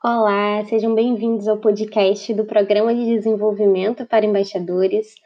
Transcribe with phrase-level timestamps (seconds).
[0.00, 5.16] Olá, sejam bem-vindos ao podcast do Programa de Desenvolvimento para Embaixadores.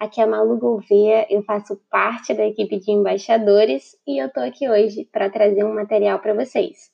[0.00, 4.42] Aqui é a Malu Gouveia, eu faço parte da equipe de embaixadores e eu estou
[4.42, 6.90] aqui hoje para trazer um material para vocês.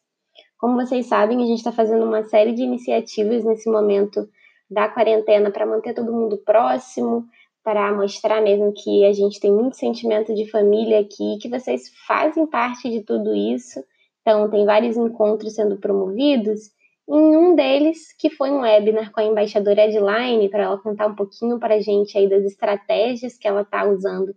[0.58, 4.28] Como vocês sabem, a gente está fazendo uma série de iniciativas nesse momento
[4.68, 7.24] da quarentena para manter todo mundo próximo,
[7.62, 12.48] para mostrar mesmo que a gente tem muito sentimento de família aqui, que vocês fazem
[12.48, 13.78] parte de tudo isso.
[14.22, 16.76] Então, tem vários encontros sendo promovidos
[17.08, 21.14] em um deles, que foi um webinar com a embaixadora Edline, para ela contar um
[21.14, 24.34] pouquinho para a gente aí das estratégias que ela está usando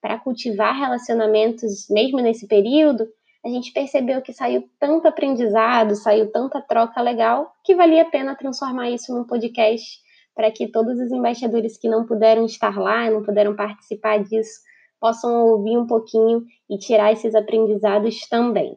[0.00, 3.06] para cultivar relacionamentos mesmo nesse período,
[3.44, 8.36] a gente percebeu que saiu tanto aprendizado, saiu tanta troca legal, que valia a pena
[8.36, 10.00] transformar isso num podcast
[10.34, 14.60] para que todos os embaixadores que não puderam estar lá, não puderam participar disso,
[15.00, 18.76] possam ouvir um pouquinho e tirar esses aprendizados também.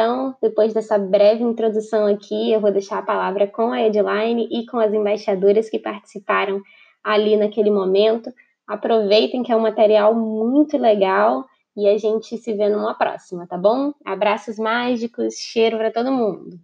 [0.00, 4.64] Então, depois dessa breve introdução aqui, eu vou deixar a palavra com a Edline e
[4.64, 6.62] com as embaixadoras que participaram
[7.04, 8.32] ali naquele momento.
[8.66, 11.44] Aproveitem que é um material muito legal
[11.76, 13.92] e a gente se vê numa próxima, tá bom?
[14.02, 16.58] Abraços mágicos, cheiro para todo mundo.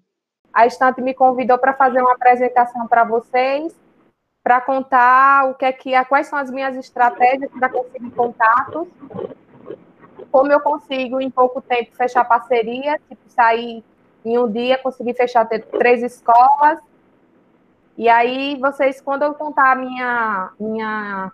[0.51, 3.77] A Estante me convidou para fazer uma apresentação para vocês,
[4.43, 8.89] para contar o que é que, quais são as minhas estratégias para conseguir contatos
[10.37, 13.83] como eu consigo, em pouco tempo, fechar parceria, tipo, sair
[14.23, 16.79] em um dia, conseguir fechar três escolas.
[17.97, 21.33] E aí, vocês, quando eu contar a minha, minha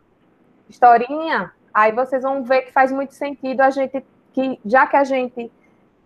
[0.70, 5.02] historinha, aí vocês vão ver que faz muito sentido a gente, que já que a
[5.02, 5.50] gente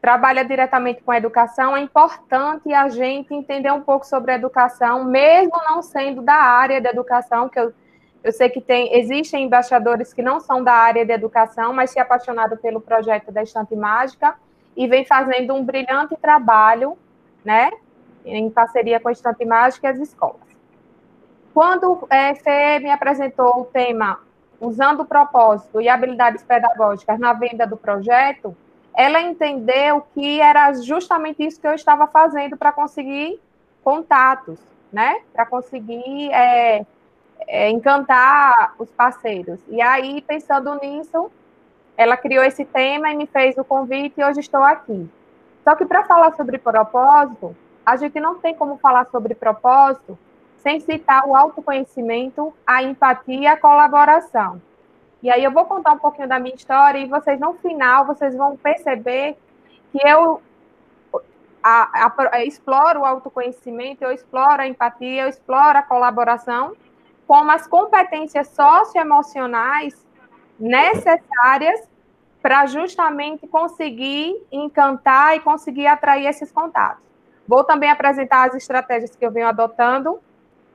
[0.00, 5.04] trabalha diretamente com a educação, é importante a gente entender um pouco sobre a educação,
[5.04, 7.74] mesmo não sendo da área da educação, que eu
[8.26, 12.00] eu sei que tem, existem embaixadores que não são da área de educação, mas se
[12.00, 14.34] apaixonaram pelo projeto da Estante Mágica
[14.76, 16.98] e vem fazendo um brilhante trabalho,
[17.44, 17.70] né,
[18.24, 20.40] em parceria com a Estante Mágica e as escolas.
[21.54, 24.18] Quando é, FE me apresentou o tema
[24.60, 28.56] usando o propósito e habilidades pedagógicas na venda do projeto,
[28.92, 33.40] ela entendeu que era justamente isso que eu estava fazendo para conseguir
[33.84, 34.58] contatos,
[34.92, 35.20] né?
[35.32, 36.84] Para conseguir é,
[37.40, 39.60] é, encantar os parceiros.
[39.68, 41.30] E aí, pensando nisso,
[41.96, 45.08] ela criou esse tema e me fez o convite e hoje estou aqui.
[45.64, 50.18] Só que para falar sobre propósito, a gente não tem como falar sobre propósito
[50.58, 54.60] sem citar o autoconhecimento, a empatia e a colaboração.
[55.22, 58.34] E aí eu vou contar um pouquinho da minha história e vocês, no final, vocês
[58.36, 59.36] vão perceber
[59.92, 60.42] que eu
[61.62, 66.76] a, a, a, exploro o autoconhecimento, eu exploro a empatia, eu exploro a colaboração
[67.26, 70.06] como as competências socioemocionais
[70.58, 71.88] necessárias
[72.40, 77.02] para justamente conseguir encantar e conseguir atrair esses contatos.
[77.46, 80.20] Vou também apresentar as estratégias que eu venho adotando,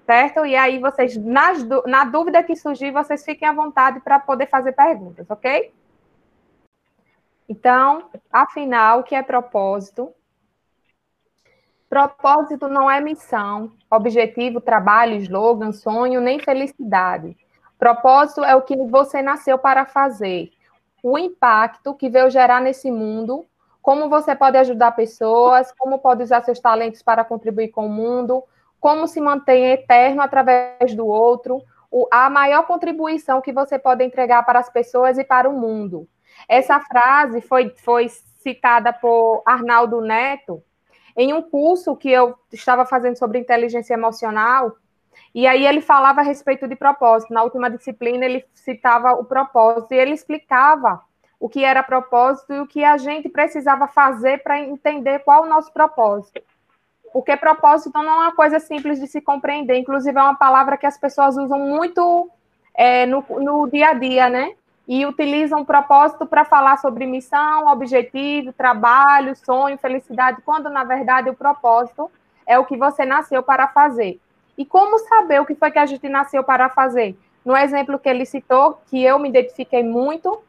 [0.05, 0.45] certo?
[0.45, 4.73] E aí vocês, nas, na dúvida que surgir, vocês fiquem à vontade para poder fazer
[4.73, 5.73] perguntas, ok?
[7.47, 10.13] Então, afinal, o que é propósito?
[11.91, 17.35] Propósito não é missão, objetivo, trabalho, slogan, sonho, nem felicidade.
[17.77, 20.53] Propósito é o que você nasceu para fazer.
[21.03, 23.45] O impacto que veio gerar nesse mundo,
[23.81, 28.41] como você pode ajudar pessoas, como pode usar seus talentos para contribuir com o mundo,
[28.79, 31.61] como se mantém eterno através do outro,
[32.09, 36.07] a maior contribuição que você pode entregar para as pessoas e para o mundo.
[36.47, 40.63] Essa frase foi, foi citada por Arnaldo Neto,
[41.15, 44.75] em um curso que eu estava fazendo sobre inteligência emocional,
[45.33, 47.33] e aí ele falava a respeito de propósito.
[47.33, 51.01] Na última disciplina, ele citava o propósito e ele explicava
[51.39, 55.47] o que era propósito e o que a gente precisava fazer para entender qual o
[55.47, 56.41] nosso propósito.
[57.11, 60.85] Porque propósito não é uma coisa simples de se compreender, inclusive é uma palavra que
[60.85, 62.29] as pessoas usam muito
[62.73, 64.53] é, no, no dia a dia, né?
[64.87, 71.35] E utilizam propósito para falar sobre missão, objetivo, trabalho, sonho, felicidade, quando na verdade o
[71.35, 72.09] propósito
[72.45, 74.19] é o que você nasceu para fazer.
[74.57, 77.17] E como saber o que foi que a gente nasceu para fazer?
[77.43, 80.41] No exemplo que ele citou, que eu me identifiquei muito,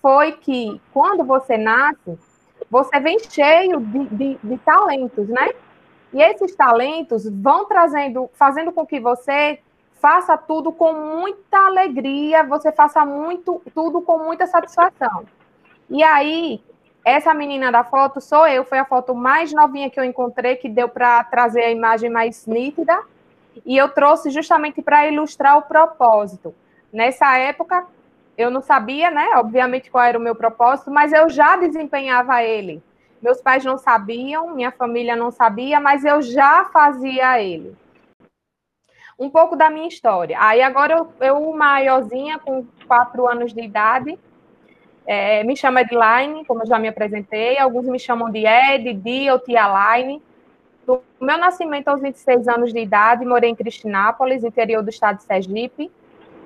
[0.00, 2.18] foi que quando você nasce,
[2.70, 5.50] você vem cheio de, de, de talentos, né?
[6.12, 9.60] E esses talentos vão trazendo, fazendo com que você
[10.00, 15.26] faça tudo com muita alegria, você faça muito tudo com muita satisfação.
[15.88, 16.60] E aí,
[17.04, 20.68] essa menina da foto sou eu, foi a foto mais novinha que eu encontrei, que
[20.68, 22.98] deu para trazer a imagem mais nítida,
[23.64, 26.54] e eu trouxe justamente para ilustrar o propósito.
[26.92, 27.86] Nessa época,
[28.38, 32.82] eu não sabia, né, obviamente, qual era o meu propósito, mas eu já desempenhava ele.
[33.20, 37.76] Meus pais não sabiam, minha família não sabia, mas eu já fazia ele.
[39.20, 40.34] Um pouco da minha história.
[40.40, 44.18] Aí agora eu, eu maiorzinha, com quatro anos de idade,
[45.06, 47.58] é, me chama Edline, como eu já me apresentei.
[47.58, 50.22] Alguns me chamam de Ed, Di ou Tia Line.
[50.86, 55.24] Do meu nascimento aos 26 anos de idade, morei em Cristinápolis, interior do estado de
[55.24, 55.90] Sergipe.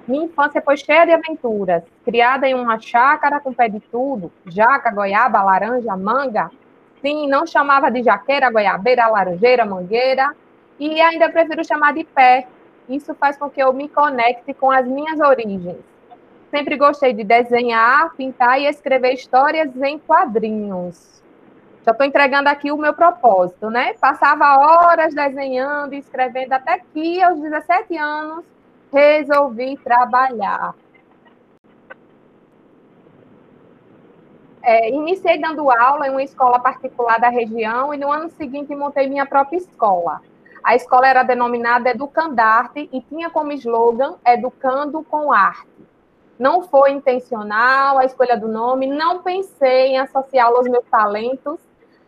[0.08, 1.84] Minha infância foi cheia de aventuras.
[2.04, 6.50] Criada em uma chácara com pé de tudo, jaca, goiaba, laranja, manga.
[7.00, 10.34] Sim, não chamava de jaqueira, goiabeira, laranjeira, mangueira.
[10.78, 12.48] E ainda prefiro chamar de pé.
[12.88, 15.82] Isso faz com que eu me conecte com as minhas origens.
[16.50, 21.22] Sempre gostei de desenhar, pintar e escrever histórias em quadrinhos.
[21.84, 23.94] Já estou entregando aqui o meu propósito, né?
[23.94, 28.44] Passava horas desenhando e escrevendo até que, aos 17 anos,
[28.92, 30.74] resolvi trabalhar.
[34.62, 39.06] É, iniciei dando aula em uma escola particular da região e no ano seguinte montei
[39.06, 40.22] minha própria escola.
[40.64, 45.68] A escola era denominada Educandarte e tinha como slogan Educando com Arte.
[46.38, 51.60] Não foi intencional a escolha do nome, não pensei em associá-lo aos meus talentos.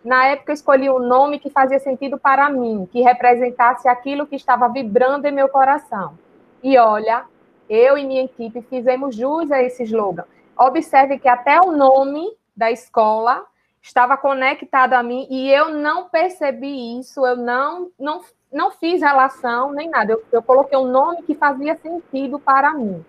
[0.02, 4.68] Na época, escolhi um nome que fazia sentido para mim, que representasse aquilo que estava
[4.68, 6.18] vibrando em meu coração.
[6.62, 7.24] E olha,
[7.68, 10.24] eu e minha equipe fizemos jus a esse slogan.
[10.58, 12.26] Observe que até o nome
[12.56, 13.44] da escola
[13.82, 18.20] estava conectado a mim e eu não percebi isso, eu não, não,
[18.52, 20.12] não fiz relação nem nada.
[20.12, 23.04] Eu, eu coloquei um nome que fazia sentido para mim.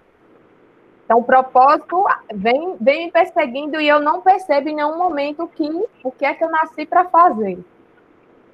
[1.05, 5.69] Então, o propósito vem, vem me perseguindo e eu não percebo em nenhum momento que,
[6.03, 7.63] o que é que eu nasci para fazer.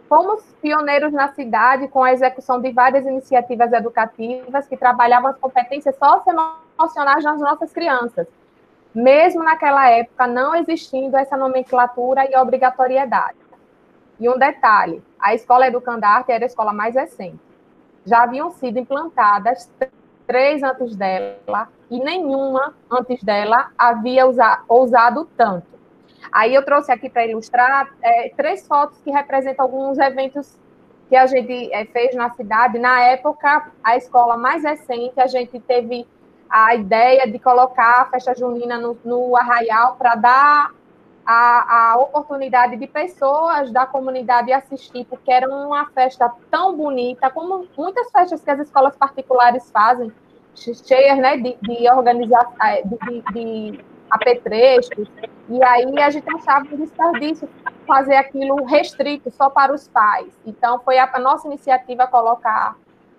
[0.07, 5.95] Fomos pioneiros na cidade com a execução de várias iniciativas educativas que trabalhavam as competências
[5.95, 8.27] socioemocionais das nossas crianças,
[8.93, 13.42] mesmo naquela época não existindo essa nomenclatura e obrigatoriedade.
[14.19, 17.39] E um detalhe, a escola Educandarte era a escola mais recente.
[18.05, 19.71] Já haviam sido implantadas
[20.27, 24.25] três antes dela e nenhuma antes dela havia
[24.67, 25.67] ousado tanto.
[26.31, 30.57] Aí eu trouxe aqui para ilustrar é, três fotos que representam alguns eventos
[31.09, 32.79] que a gente é, fez na cidade.
[32.79, 36.07] Na época, a escola mais recente, a gente teve
[36.49, 40.71] a ideia de colocar a festa junina no, no arraial para dar
[41.25, 47.67] a, a, oportunidade de pessoas da comunidade assistir, porque era uma festa tão bonita, como
[47.77, 50.11] muitas festas que as escolas particulares fazem,
[50.55, 52.53] cheias né, de, de organização,
[52.85, 53.33] de, de,
[53.71, 55.09] de apetrechos,
[55.49, 57.49] e aí a gente achava um desperdício
[57.87, 60.31] fazer aquilo restrito só para os pais.
[60.45, 62.75] Então, foi a, a nossa iniciativa colocar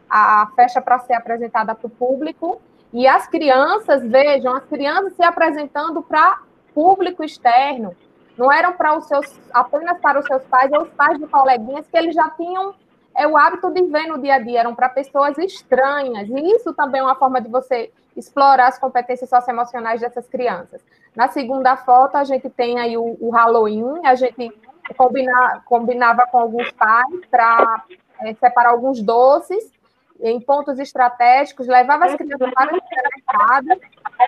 [0.09, 2.61] a festa para ser apresentada para o público,
[2.93, 6.39] e as crianças, vejam, as crianças se apresentando para
[6.75, 7.94] público externo,
[8.37, 11.87] não eram para os seus, apenas para os seus pais ou os pais de coleguinhas
[11.87, 12.75] que eles já tinham
[13.17, 16.29] é o hábito de ver no dia a dia, eram para pessoas estranhas.
[16.29, 20.82] E isso também é uma forma de você explorar as competências socioemocionais dessas crianças.
[21.15, 24.53] Na segunda foto, a gente tem aí o, o Halloween, a gente
[24.97, 27.85] combina, combinava com alguns pais para
[28.20, 29.73] é, separar alguns doces
[30.21, 33.81] em pontos estratégicos, levava as crianças para o supermercado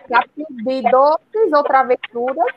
[0.08, 2.54] para pedir doces ou travessuras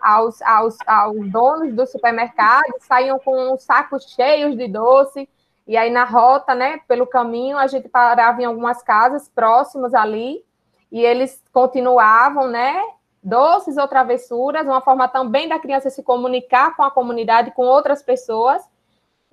[0.00, 5.28] aos, aos, aos donos do supermercado, saíam com sacos cheios de doce,
[5.66, 10.44] e aí na rota, né, pelo caminho, a gente parava em algumas casas próximas ali,
[10.92, 12.80] e eles continuavam, né,
[13.22, 18.00] doces ou travessuras, uma forma também da criança se comunicar com a comunidade, com outras
[18.00, 18.62] pessoas.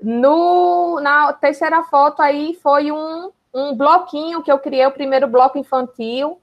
[0.04, 5.58] No, na terceira foto aí foi um, um bloquinho que eu criei, o primeiro bloco
[5.58, 6.42] infantil,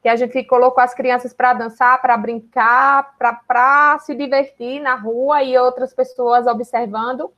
[0.00, 5.42] que a gente colocou as crianças para dançar, para brincar, para se divertir na rua
[5.42, 7.32] e outras pessoas observando.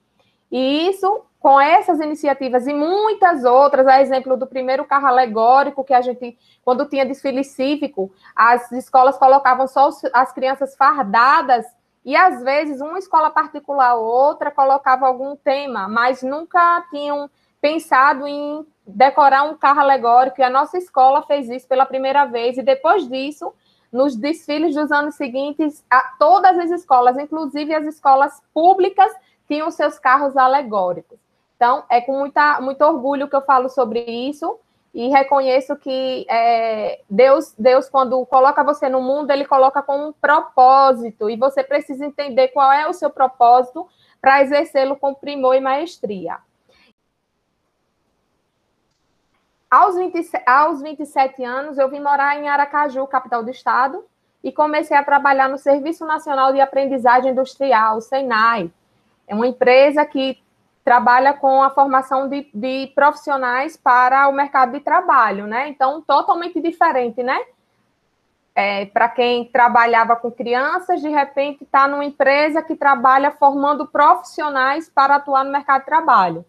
[0.51, 5.95] E isso, com essas iniciativas e muitas outras, a exemplo do primeiro carro alegórico que
[5.95, 11.65] a gente, quando tinha desfile cívico, as escolas colocavam só as crianças fardadas
[12.05, 17.31] e às vezes uma escola particular ou outra colocava algum tema, mas nunca tinham
[17.61, 22.59] pensado em decorar um carro alegórico, e a nossa escola fez isso pela primeira vez,
[22.59, 23.55] e depois disso,
[23.93, 25.85] nos desfiles dos anos seguintes,
[26.19, 29.13] todas as escolas, inclusive as escolas públicas,
[29.47, 31.19] tinham seus carros alegóricos.
[31.57, 34.59] Então, é com muita, muito orgulho que eu falo sobre isso
[34.95, 40.13] e reconheço que é, Deus, Deus, quando coloca você no mundo, ele coloca com um
[40.13, 43.89] propósito e você precisa entender qual é o seu propósito
[44.21, 46.39] para exercê-lo com primor e maestria.
[49.71, 54.05] Aos, 20, aos 27 anos, eu vim morar em Aracaju, capital do estado,
[54.45, 58.71] e comecei a trabalhar no Serviço Nacional de Aprendizagem Industrial, o SENAI.
[59.27, 60.42] É uma empresa que
[60.85, 65.69] trabalha com a formação de, de profissionais para o mercado de trabalho, né?
[65.69, 67.39] Então, totalmente diferente, né?
[68.55, 74.91] É, para quem trabalhava com crianças, de repente está numa empresa que trabalha formando profissionais
[74.91, 76.45] para atuar no mercado de trabalho.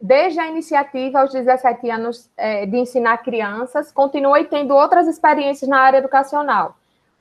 [0.00, 5.80] Desde a iniciativa aos 17 anos é, de ensinar crianças, continuei tendo outras experiências na
[5.80, 6.76] área educacional.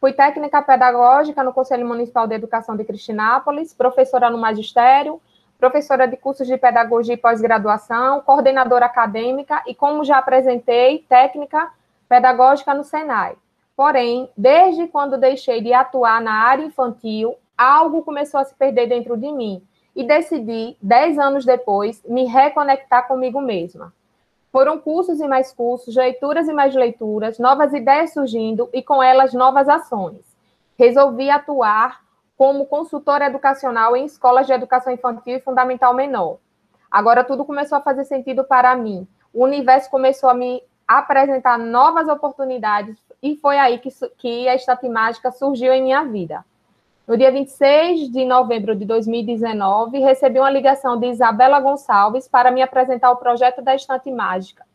[0.05, 5.19] Fui técnica pedagógica no Conselho Municipal de Educação de Cristinápolis, professora no magistério,
[5.57, 11.71] professora de cursos de pedagogia e pós-graduação, coordenadora acadêmica e, como já apresentei, técnica
[12.07, 13.35] pedagógica no Senai.
[13.75, 19.17] Porém, desde quando deixei de atuar na área infantil, algo começou a se perder dentro
[19.17, 19.63] de mim
[19.95, 23.91] e decidi, dez anos depois, me reconectar comigo mesma.
[24.55, 29.33] Foram cursos e mais cursos, leituras e mais leituras, novas ideias surgindo e com elas
[29.33, 30.21] novas ações.
[30.79, 31.99] Resolvi atuar
[32.37, 36.37] como consultora educacional em escolas de educação infantil e fundamental menor.
[36.89, 39.05] Agora tudo começou a fazer sentido para mim.
[39.33, 45.33] O universo começou a me apresentar novas oportunidades e foi aí que, que a Estatimágica
[45.33, 46.45] surgiu em minha vida.
[47.07, 52.63] No dia 26 de novembro de 2019, recebi uma ligação de Isabela Gonçalves para me
[52.63, 54.65] apresentar o projeto da Estante Mágica.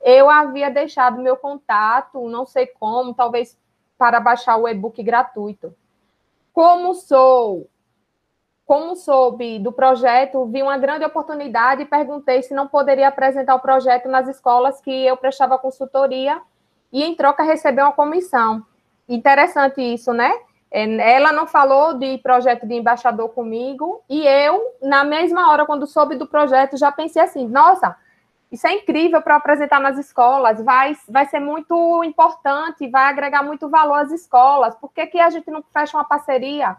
[0.00, 3.56] Eu havia deixado meu contato, não sei como, talvez
[3.96, 5.72] para baixar o e-book gratuito.
[6.52, 7.68] Como sou,
[8.66, 13.60] como soube do projeto, vi uma grande oportunidade e perguntei se não poderia apresentar o
[13.60, 16.42] projeto nas escolas que eu prestava consultoria
[16.92, 18.66] e em troca receber uma comissão.
[19.08, 20.32] Interessante isso, né?
[20.72, 25.86] É, ela não falou de projeto de embaixador comigo, e eu, na mesma hora, quando
[25.86, 27.94] soube do projeto, já pensei assim: nossa,
[28.50, 33.68] isso é incrível para apresentar nas escolas, vai, vai ser muito importante, vai agregar muito
[33.68, 34.74] valor às escolas.
[34.76, 36.76] Por que, que a gente não fecha uma parceria?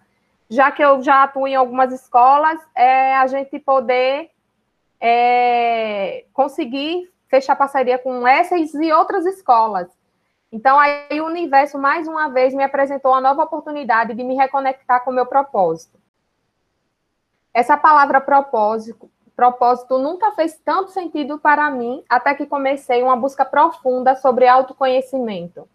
[0.49, 4.29] Já que eu já atuo em algumas escolas, é a gente poder
[4.99, 9.87] é, conseguir fechar parceria com essas e outras escolas.
[10.53, 15.03] Então, aí o universo, mais uma vez, me apresentou uma nova oportunidade de me reconectar
[15.03, 15.97] com o meu propósito.
[17.51, 23.43] Essa palavra propósito, propósito nunca fez tanto sentido para mim, até que comecei uma busca
[23.43, 25.67] profunda sobre autoconhecimento.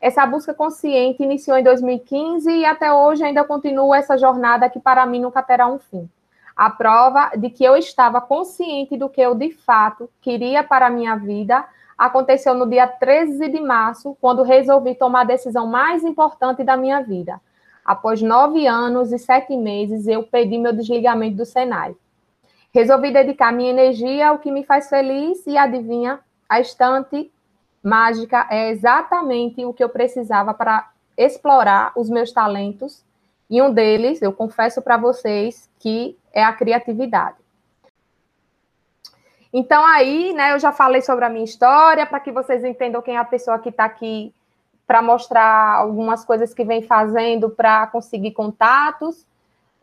[0.00, 5.04] Essa busca consciente iniciou em 2015 e até hoje ainda continua essa jornada que para
[5.06, 6.08] mim nunca terá um fim.
[6.54, 10.90] A prova de que eu estava consciente do que eu de fato queria para a
[10.90, 16.64] minha vida, aconteceu no dia 13 de março, quando resolvi tomar a decisão mais importante
[16.64, 17.40] da minha vida.
[17.84, 21.94] Após nove anos e sete meses, eu pedi meu desligamento do Senai.
[22.72, 27.30] Resolvi dedicar minha energia ao que me faz feliz e adivinha, a estante
[27.82, 33.04] mágica é exatamente o que eu precisava para explorar os meus talentos.
[33.48, 37.43] E um deles, eu confesso para vocês, que é a criatividade.
[39.56, 43.14] Então, aí, né, eu já falei sobre a minha história, para que vocês entendam quem
[43.14, 44.34] é a pessoa que está aqui
[44.84, 49.24] para mostrar algumas coisas que vem fazendo para conseguir contatos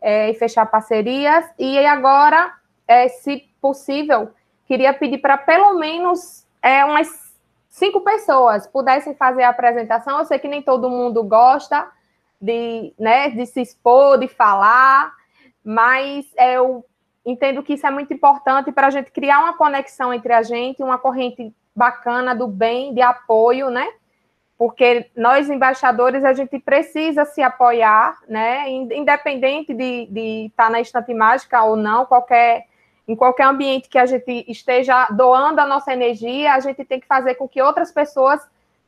[0.01, 1.45] é, e fechar parcerias.
[1.57, 2.53] E agora,
[2.85, 4.31] é, se possível,
[4.67, 7.33] queria pedir para pelo menos é, umas
[7.69, 10.19] cinco pessoas pudessem fazer a apresentação.
[10.19, 11.89] Eu sei que nem todo mundo gosta
[12.41, 15.13] de, né, de se expor, de falar,
[15.63, 16.83] mas eu
[17.25, 20.83] entendo que isso é muito importante para a gente criar uma conexão entre a gente,
[20.83, 23.87] uma corrente bacana do bem, de apoio, né?
[24.57, 28.69] Porque nós, embaixadores, a gente precisa se apoiar, né?
[28.69, 32.65] Independente de, estar na estante mágica ou não, qualquer,
[33.07, 37.07] em qualquer ambiente que a gente esteja doando a nossa energia, a gente tem que
[37.07, 38.41] fazer com que outras pessoas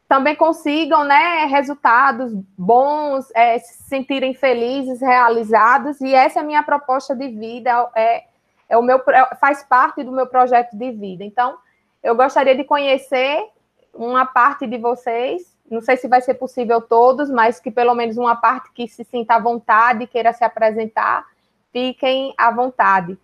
[0.08, 6.64] também consigam né, resultados bons, é, se sentirem felizes, realizados, e essa é a minha
[6.64, 8.26] proposta de vida, é,
[8.70, 11.24] é o meu, é, faz parte do meu projeto de vida.
[11.24, 11.58] Então,
[12.02, 13.50] eu gostaria de conhecer
[13.94, 18.18] uma parte de vocês, não sei se vai ser possível todos, mas que pelo menos
[18.18, 21.26] uma parte que se sinta à vontade, queira se apresentar,
[21.72, 23.18] fiquem à vontade.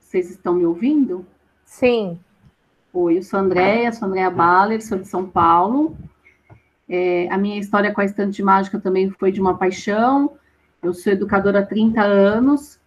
[0.00, 1.24] Vocês estão me ouvindo?
[1.64, 2.20] Sim.
[2.94, 5.96] Oi, eu sou a Andréia, sou a Andréia Baller, sou de São Paulo.
[6.86, 10.32] É, a minha história com a estante mágica também foi de uma paixão.
[10.82, 12.78] Eu sou educadora há 30 anos.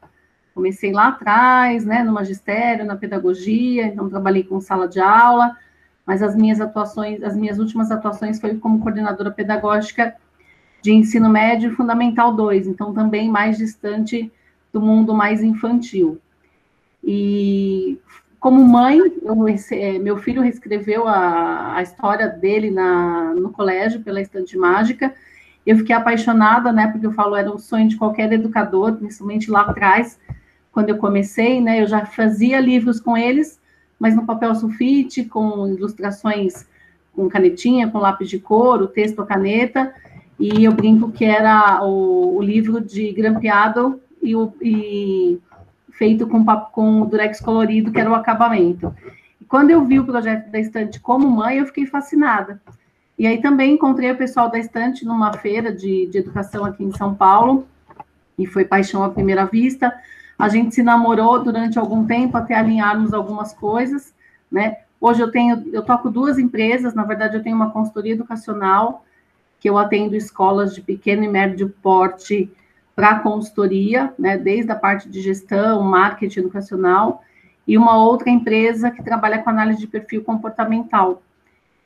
[0.53, 5.57] Comecei lá atrás, né, no magistério, na pedagogia, então trabalhei com sala de aula,
[6.05, 10.15] mas as minhas atuações, as minhas últimas atuações foi como coordenadora pedagógica
[10.83, 14.31] de ensino médio fundamental 2, então também mais distante
[14.71, 16.21] do mundo mais infantil.
[17.03, 17.99] E
[18.45, 24.21] como mãe, eu, é, meu filho reescreveu a, a história dele na, no colégio pela
[24.21, 25.15] Estante Mágica.
[25.65, 26.85] Eu fiquei apaixonada, né?
[26.89, 30.19] Porque eu falo, era um sonho de qualquer educador, principalmente lá atrás,
[30.71, 31.81] quando eu comecei, né?
[31.81, 33.59] Eu já fazia livros com eles,
[33.97, 36.67] mas no papel sulfite, com ilustrações
[37.13, 39.91] com canetinha, com lápis de cor, texto a caneta,
[40.39, 45.39] e eu brinco que era o, o livro de grampeado e, o, e
[45.97, 48.93] feito com, com durex colorido, que era o acabamento.
[49.39, 52.61] E quando eu vi o projeto da estante como mãe, eu fiquei fascinada.
[53.17, 56.91] E aí também encontrei o pessoal da estante numa feira de, de educação aqui em
[56.91, 57.65] São Paulo,
[58.37, 59.93] e foi paixão à primeira vista.
[60.37, 64.13] A gente se namorou durante algum tempo até alinharmos algumas coisas,
[64.51, 64.77] né?
[64.99, 69.05] Hoje eu tenho, eu toco duas empresas, na verdade eu tenho uma consultoria educacional,
[69.59, 72.51] que eu atendo escolas de pequeno e médio porte
[72.95, 77.23] para consultoria, né, desde a parte de gestão, marketing educacional,
[77.67, 81.21] e uma outra empresa que trabalha com análise de perfil comportamental,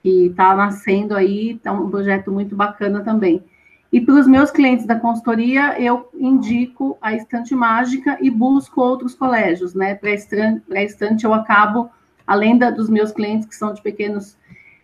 [0.03, 3.43] que está nascendo aí, está um projeto muito bacana também.
[3.91, 9.15] E para os meus clientes da consultoria, eu indico a Estante Mágica e busco outros
[9.15, 9.95] colégios, né?
[9.95, 11.89] Para a Estante, eu acabo,
[12.27, 14.37] além da, dos meus clientes que são de pequenos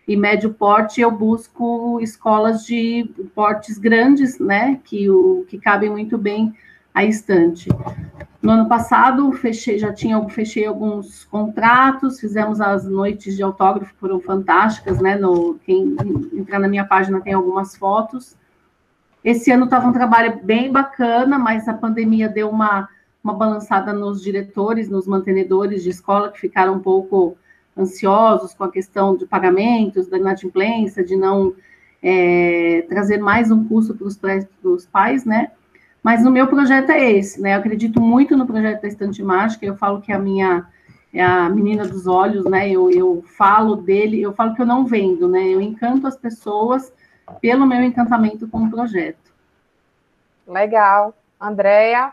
[0.06, 6.16] e médio porte, eu busco escolas de portes grandes, né, que, o, que cabem muito
[6.16, 6.54] bem
[6.94, 7.68] à estante.
[8.40, 14.20] No ano passado, fechei, já tinha, fechei alguns contratos, fizemos as noites de autógrafo, foram
[14.20, 15.96] fantásticas, né, no, quem
[16.32, 18.36] entrar na minha página tem algumas fotos.
[19.24, 22.88] Esse ano estava um trabalho bem bacana, mas a pandemia deu uma,
[23.24, 27.36] uma balançada nos diretores, nos mantenedores de escola, que ficaram um pouco
[27.76, 31.54] ansiosos com a questão de pagamentos, da inadimplência, de não
[32.02, 35.50] é, trazer mais um custo para os pais, né?
[36.02, 37.54] Mas o meu projeto é esse, né?
[37.54, 40.66] Eu acredito muito no projeto da Estante Mágica, eu falo que a minha
[41.12, 42.70] é a menina dos olhos, né?
[42.70, 45.48] Eu, eu falo dele, eu falo que eu não vendo, né?
[45.48, 46.92] Eu encanto as pessoas
[47.40, 49.32] pelo meu encantamento com o projeto.
[50.46, 51.14] Legal.
[51.40, 52.12] Andréia,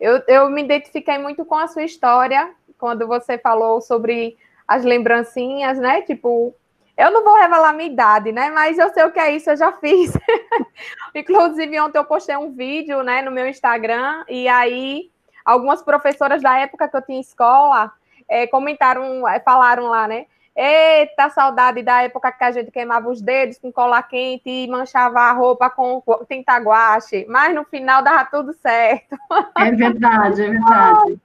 [0.00, 4.36] eu, eu me identifiquei muito com a sua história, quando você falou sobre
[4.68, 6.02] as lembrancinhas, né?
[6.02, 6.54] Tipo,
[6.98, 8.50] eu não vou revelar minha idade, né?
[8.50, 10.12] Mas eu sei o que é isso, eu já fiz.
[11.14, 15.10] Inclusive, ontem eu postei um vídeo, né, no meu Instagram, e aí
[15.44, 17.90] algumas professoras da época que eu tinha escola
[18.28, 20.26] é, comentaram, é, falaram lá, né?
[20.54, 25.20] Eita, saudade da época que a gente queimava os dedos com cola quente e manchava
[25.20, 29.16] a roupa com tinta guache, mas no final dava tudo certo.
[29.56, 31.20] É verdade, é verdade.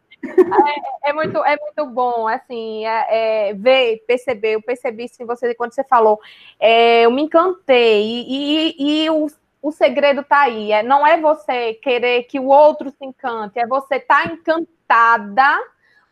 [1.03, 5.25] É, é, muito, é muito bom, assim, é, é, ver, perceber, eu percebi isso em
[5.25, 6.19] você quando você falou,
[6.59, 9.27] é, eu me encantei, e, e, e o,
[9.61, 13.67] o segredo está aí, é, não é você querer que o outro se encante, é
[13.67, 15.59] você estar tá encantada,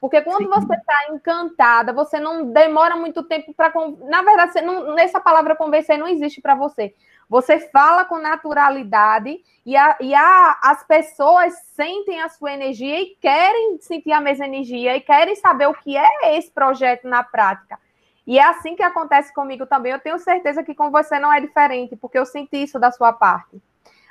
[0.01, 0.49] porque quando Sim.
[0.49, 3.71] você está encantada, você não demora muito tempo para.
[4.09, 6.95] Na verdade, não, essa palavra convencer não existe para você.
[7.31, 13.15] Você fala com naturalidade e, a, e a, as pessoas sentem a sua energia e
[13.21, 17.79] querem sentir a mesma energia e querem saber o que é esse projeto na prática.
[18.27, 19.93] E é assim que acontece comigo também.
[19.93, 23.13] Eu tenho certeza que com você não é diferente, porque eu senti isso da sua
[23.13, 23.61] parte.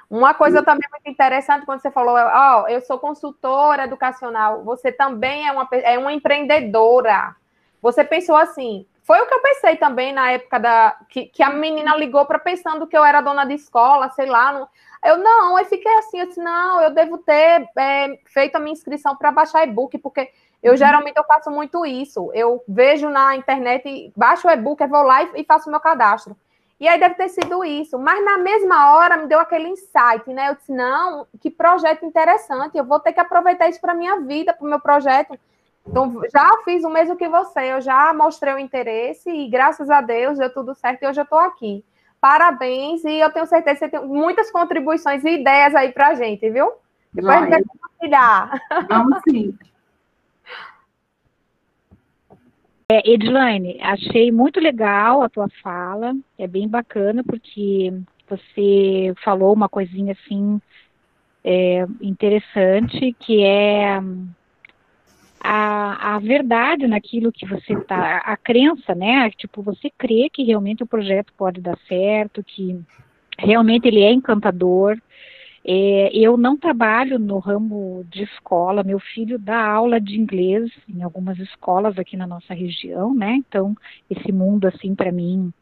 [0.09, 4.91] Uma coisa também muito interessante quando você falou, ó, oh, eu sou consultora educacional, você
[4.91, 7.37] também é uma, é uma empreendedora.
[7.83, 11.51] Você pensou assim, foi o que eu pensei também na época da que, que a
[11.51, 14.53] menina ligou para pensando que eu era dona de escola, sei lá.
[14.53, 14.69] Não,
[15.05, 18.73] eu não, eu fiquei assim, eu disse, não, eu devo ter é, feito a minha
[18.73, 20.31] inscrição para baixar e-book, porque
[20.63, 20.77] eu uhum.
[20.77, 22.31] geralmente eu faço muito isso.
[22.33, 25.81] Eu vejo na internet, baixo o e-book, eu vou lá e, e faço o meu
[25.81, 26.37] cadastro.
[26.79, 27.99] E aí deve ter sido isso.
[27.99, 30.51] Mas na mesma hora me deu aquele insight, né?
[30.51, 34.55] Eu disse, não, que projeto interessante, eu vou ter que aproveitar isso para minha vida,
[34.55, 35.37] para o meu projeto.
[35.91, 40.01] Então, já fiz o mesmo que você, eu já mostrei o interesse e graças a
[40.01, 41.85] Deus deu tudo certo e hoje eu estou aqui.
[42.21, 46.15] Parabéns e eu tenho certeza que você tem muitas contribuições e ideias aí para a
[46.15, 46.71] gente, viu?
[47.13, 48.61] Depois a gente vai compartilhar.
[48.89, 49.59] Vamos sim.
[52.93, 57.93] É, Edilane, achei muito legal a tua fala, é bem bacana porque
[58.29, 60.61] você falou uma coisinha assim
[61.43, 64.01] é, interessante que é
[65.41, 69.31] a, a verdade naquilo que você tá, a crença, né?
[69.31, 72.79] Tipo, você crê que realmente o projeto pode dar certo, que
[73.39, 75.01] realmente ele é encantador.
[75.65, 81.03] É, eu não trabalho no ramo de escola, meu filho dá aula de inglês em
[81.03, 83.35] algumas escolas aqui na nossa região, né?
[83.35, 83.75] Então,
[84.11, 85.53] esse mundo, assim, para mim,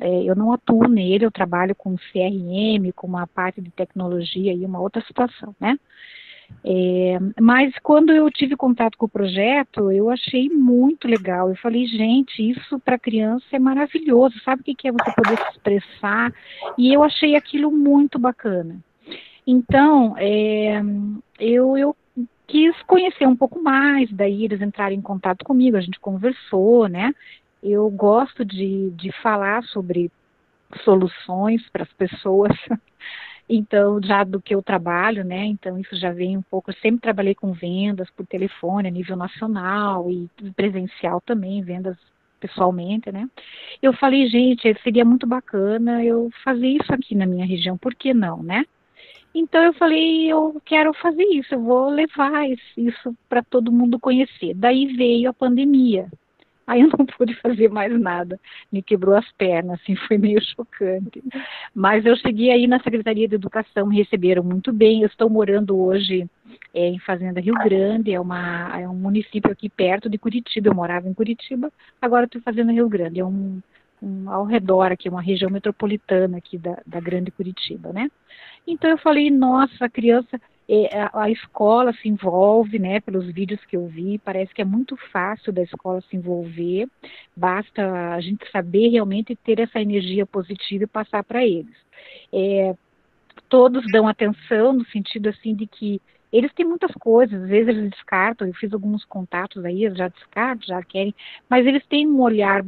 [0.00, 4.64] é, eu não atuo nele, eu trabalho com CRM, com uma parte de tecnologia e
[4.64, 5.78] uma outra situação, né?
[6.64, 11.48] É, mas quando eu tive contato com o projeto, eu achei muito legal.
[11.48, 14.38] Eu falei, gente, isso para criança é maravilhoso.
[14.44, 16.32] Sabe o que é você poder se expressar?
[16.76, 18.76] E eu achei aquilo muito bacana.
[19.46, 20.82] Então, é,
[21.38, 21.96] eu, eu
[22.46, 27.14] quis conhecer um pouco mais, daí eles entraram em contato comigo, a gente conversou, né?
[27.62, 30.10] Eu gosto de, de falar sobre
[30.84, 32.52] soluções para as pessoas.
[33.48, 35.46] Então, já do que eu trabalho, né?
[35.46, 36.70] Então, isso já vem um pouco.
[36.70, 41.96] Eu sempre trabalhei com vendas por telefone a nível nacional e presencial também, vendas
[42.38, 43.28] pessoalmente, né?
[43.82, 48.14] Eu falei, gente, seria muito bacana eu fazer isso aqui na minha região, por que
[48.14, 48.64] não, né?
[49.34, 54.54] Então eu falei, eu quero fazer isso, eu vou levar isso para todo mundo conhecer.
[54.54, 56.08] Daí veio a pandemia.
[56.68, 58.38] Aí eu não pude fazer mais nada,
[58.70, 61.24] me quebrou as pernas, assim, foi meio chocante.
[61.74, 65.00] Mas eu cheguei aí na Secretaria de Educação, me receberam muito bem.
[65.00, 66.28] Eu estou morando hoje
[66.74, 70.68] é, em Fazenda Rio Grande, é, uma, é um município aqui perto de Curitiba.
[70.68, 73.62] Eu morava em Curitiba, agora estou fazendo Rio Grande, é um,
[74.02, 78.10] um, ao redor aqui, uma região metropolitana aqui da, da Grande Curitiba, né?
[78.66, 80.38] Então eu falei, nossa, a criança
[81.14, 85.50] a escola se envolve, né, pelos vídeos que eu vi, parece que é muito fácil
[85.50, 86.86] da escola se envolver,
[87.34, 91.74] basta a gente saber realmente ter essa energia positiva e passar para eles.
[92.30, 92.76] É,
[93.48, 97.90] todos dão atenção no sentido assim de que eles têm muitas coisas, às vezes eles
[97.90, 101.14] descartam, eu fiz alguns contatos aí, eles já descartam, já querem,
[101.48, 102.62] mas eles têm um olhar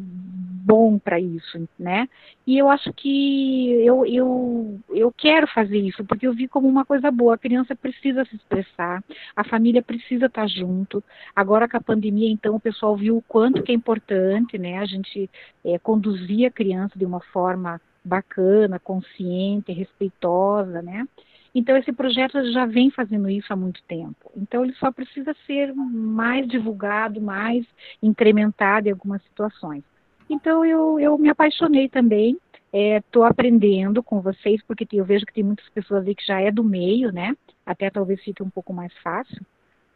[0.61, 2.09] bom para isso, né?
[2.47, 6.85] E eu acho que eu, eu, eu quero fazer isso, porque eu vi como uma
[6.85, 9.03] coisa boa, a criança precisa se expressar,
[9.35, 11.03] a família precisa estar junto,
[11.35, 14.85] agora com a pandemia, então, o pessoal viu o quanto que é importante, né, a
[14.85, 15.31] gente
[15.65, 21.07] é, conduzir a criança de uma forma bacana, consciente, respeitosa, né?
[21.55, 24.31] Então, esse projeto já vem fazendo isso há muito tempo.
[24.37, 27.67] Então, ele só precisa ser mais divulgado, mais
[28.03, 29.83] incrementado em algumas situações.
[30.31, 32.39] Então, eu, eu me apaixonei também.
[32.73, 36.41] Estou é, aprendendo com vocês, porque eu vejo que tem muitas pessoas aí que já
[36.41, 37.37] é do meio, né?
[37.67, 39.45] Até talvez fique um pouco mais fácil.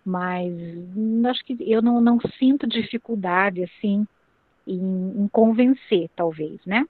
[0.05, 0.53] Mas
[1.31, 4.05] acho que eu não, não sinto dificuldade, assim,
[4.66, 6.85] em, em convencer, talvez, né?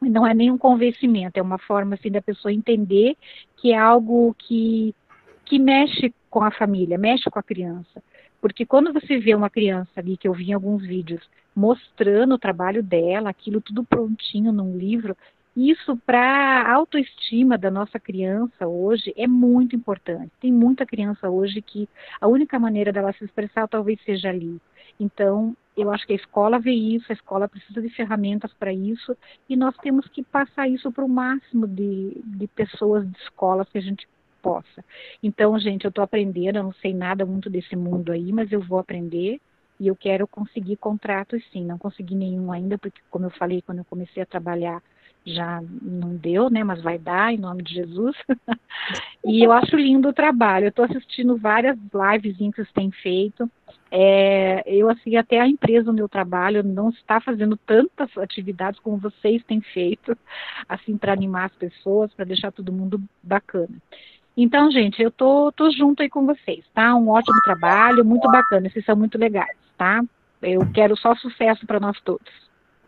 [0.00, 3.16] não é nenhum convencimento, é uma forma assim da pessoa entender
[3.56, 4.94] que é algo que,
[5.44, 8.02] que mexe com a família, mexe com a criança.
[8.44, 11.26] Porque quando você vê uma criança ali, que eu vi em alguns vídeos,
[11.56, 15.16] mostrando o trabalho dela, aquilo tudo prontinho num livro,
[15.56, 20.30] isso para a autoestima da nossa criança hoje é muito importante.
[20.42, 21.88] Tem muita criança hoje que
[22.20, 24.60] a única maneira dela se expressar talvez seja ali.
[25.00, 29.16] Então, eu acho que a escola vê isso, a escola precisa de ferramentas para isso,
[29.48, 33.78] e nós temos que passar isso para o máximo de, de pessoas de escolas que
[33.78, 34.06] a gente
[34.44, 34.84] possa.
[35.22, 38.60] Então, gente, eu estou aprendendo, eu não sei nada muito desse mundo aí, mas eu
[38.60, 39.40] vou aprender
[39.80, 41.64] e eu quero conseguir contratos sim.
[41.64, 44.82] Não consegui nenhum ainda, porque, como eu falei, quando eu comecei a trabalhar
[45.26, 46.62] já não deu, né?
[46.62, 48.14] Mas vai dar, em nome de Jesus.
[49.24, 50.66] e eu acho lindo o trabalho.
[50.66, 53.50] Eu estou assistindo várias lives que vocês têm feito.
[53.90, 58.98] É, eu, assim, até a empresa onde eu trabalho não está fazendo tantas atividades como
[58.98, 60.16] vocês têm feito,
[60.68, 63.76] assim, para animar as pessoas, para deixar todo mundo bacana.
[64.36, 66.94] Então, gente, eu tô, tô junto aí com vocês, tá?
[66.94, 70.02] Um ótimo trabalho, muito bacana, vocês são muito legais, tá?
[70.42, 72.32] Eu quero só sucesso para nós todos.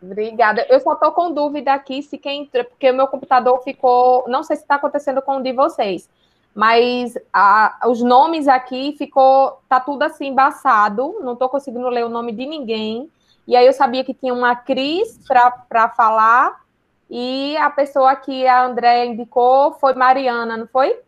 [0.01, 0.65] Obrigada.
[0.69, 4.25] Eu só estou com dúvida aqui se quem entra, porque o meu computador ficou.
[4.27, 6.07] Não sei se está acontecendo com o de vocês,
[6.53, 9.59] mas a, os nomes aqui ficou.
[9.67, 13.09] Tá tudo assim embaçado, não estou conseguindo ler o nome de ninguém.
[13.47, 16.61] E aí eu sabia que tinha uma Cris para falar,
[17.09, 20.99] e a pessoa que a Andréia indicou foi Mariana, não foi?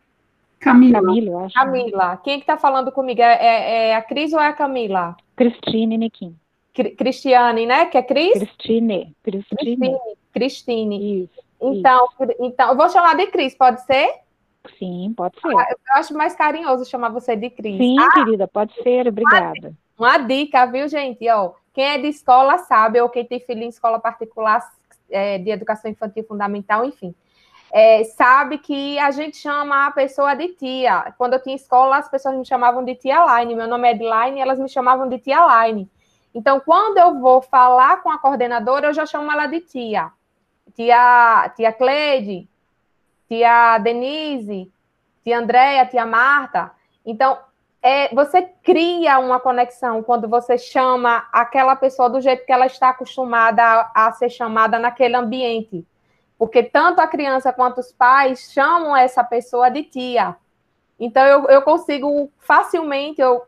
[0.60, 1.00] Camila.
[1.00, 1.54] Camila, acho.
[1.54, 2.16] Camila.
[2.18, 3.22] Quem que está falando comigo?
[3.22, 5.16] É, é, é, a Cris ou é a Camila?
[5.34, 6.36] Cristine Nequim.
[6.96, 7.86] Cristiane, né?
[7.86, 8.34] Que é Cris?
[8.34, 9.16] Cristine.
[9.22, 9.98] Cristine.
[10.32, 11.22] Cristine.
[11.24, 12.36] Isso, então, isso.
[12.38, 14.14] então, eu vou chamar de Cris, pode ser?
[14.78, 15.56] Sim, pode ser.
[15.56, 17.78] Ah, eu acho mais carinhoso chamar você de Cris.
[17.78, 19.74] Sim, ah, querida, pode ser, obrigada.
[19.98, 21.28] Uma, uma dica, viu, gente?
[21.30, 24.60] Ó, quem é de escola sabe, ou quem tem filho em escola particular
[25.10, 27.14] é, de educação infantil fundamental, enfim.
[27.72, 31.14] É, sabe que a gente chama a pessoa de tia.
[31.16, 33.54] Quando eu tinha escola, as pessoas me chamavam de tia Line.
[33.54, 35.88] Meu nome é Edline, elas me chamavam de tia Line.
[36.34, 40.10] Então, quando eu vou falar com a coordenadora, eu já chamo ela de tia.
[40.74, 42.48] Tia, tia Cleide,
[43.28, 44.70] tia Denise,
[45.22, 46.72] tia Andréia, tia Marta.
[47.04, 47.38] Então,
[47.82, 52.90] é, você cria uma conexão quando você chama aquela pessoa do jeito que ela está
[52.90, 55.84] acostumada a, a ser chamada naquele ambiente.
[56.40, 60.34] Porque tanto a criança quanto os pais chamam essa pessoa de tia.
[60.98, 63.42] Então, eu, eu consigo facilmente, eu,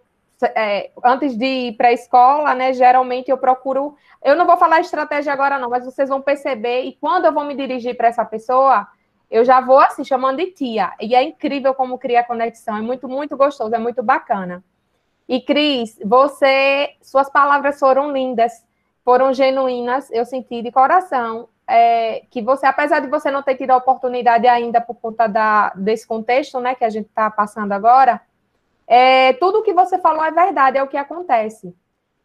[0.55, 3.97] é, antes de ir para a escola, né, geralmente eu procuro.
[4.23, 7.45] Eu não vou falar estratégia agora, não, mas vocês vão perceber, e quando eu vou
[7.45, 8.87] me dirigir para essa pessoa,
[9.31, 10.93] eu já vou assim, chamando de tia.
[11.01, 14.63] E é incrível como cria conexão, é muito, muito gostoso, é muito bacana.
[15.27, 18.53] E Cris, você, suas palavras foram lindas,
[19.03, 23.71] foram genuínas, eu senti de coração é, que você, apesar de você não ter tido
[23.71, 28.21] a oportunidade ainda por conta da, desse contexto, né, que a gente está passando agora,
[28.87, 31.75] é, tudo que você falou é verdade, é o que acontece.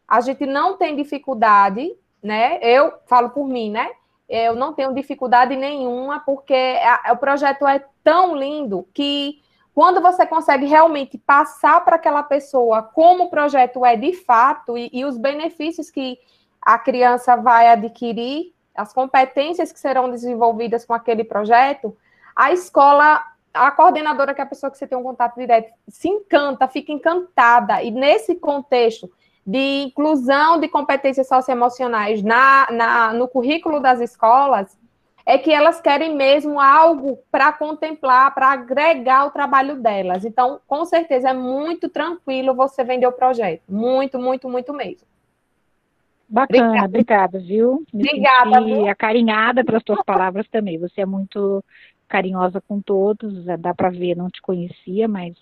[0.06, 2.58] A gente não tem dificuldade, né?
[2.62, 3.90] Eu falo por mim, né?
[4.28, 9.40] Eu não tenho dificuldade nenhuma, porque a, o projeto é tão lindo que
[9.74, 14.90] quando você consegue realmente passar para aquela pessoa como o projeto é de fato e,
[14.92, 16.18] e os benefícios que
[16.60, 21.96] a criança vai adquirir, as competências que serão desenvolvidas com aquele projeto,
[22.34, 26.08] a escola, a coordenadora, que é a pessoa que você tem um contato direto, se
[26.08, 27.82] encanta, fica encantada.
[27.82, 29.10] E nesse contexto
[29.44, 34.78] de inclusão de competências socioemocionais na, na, no currículo das escolas,
[35.26, 40.24] é que elas querem mesmo algo para contemplar, para agregar o trabalho delas.
[40.24, 43.62] Então, com certeza, é muito tranquilo você vender o projeto.
[43.68, 45.06] Muito, muito, muito mesmo.
[46.28, 47.84] Bacana, obrigada, viu?
[47.92, 48.60] Me obrigada.
[48.62, 48.86] Viu?
[48.86, 50.78] acarinhada pelas tuas palavras também.
[50.78, 51.64] Você é muito
[52.06, 55.34] carinhosa com todos, é, dá para ver, não te conhecia, mas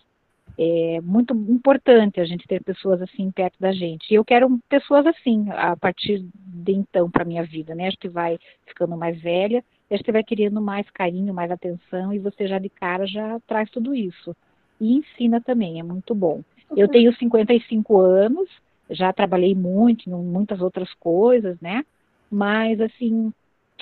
[0.58, 4.10] é muito importante a gente ter pessoas assim perto da gente.
[4.10, 7.88] E eu quero pessoas assim a partir de então para minha vida, né?
[7.88, 12.18] A gente vai ficando mais velha, a gente vai querendo mais carinho, mais atenção e
[12.18, 14.34] você já de cara já traz tudo isso.
[14.80, 16.42] E ensina também, é muito bom.
[16.76, 18.48] Eu tenho 55 anos,
[18.90, 21.84] já trabalhei muito em muitas outras coisas, né?
[22.30, 23.32] Mas assim,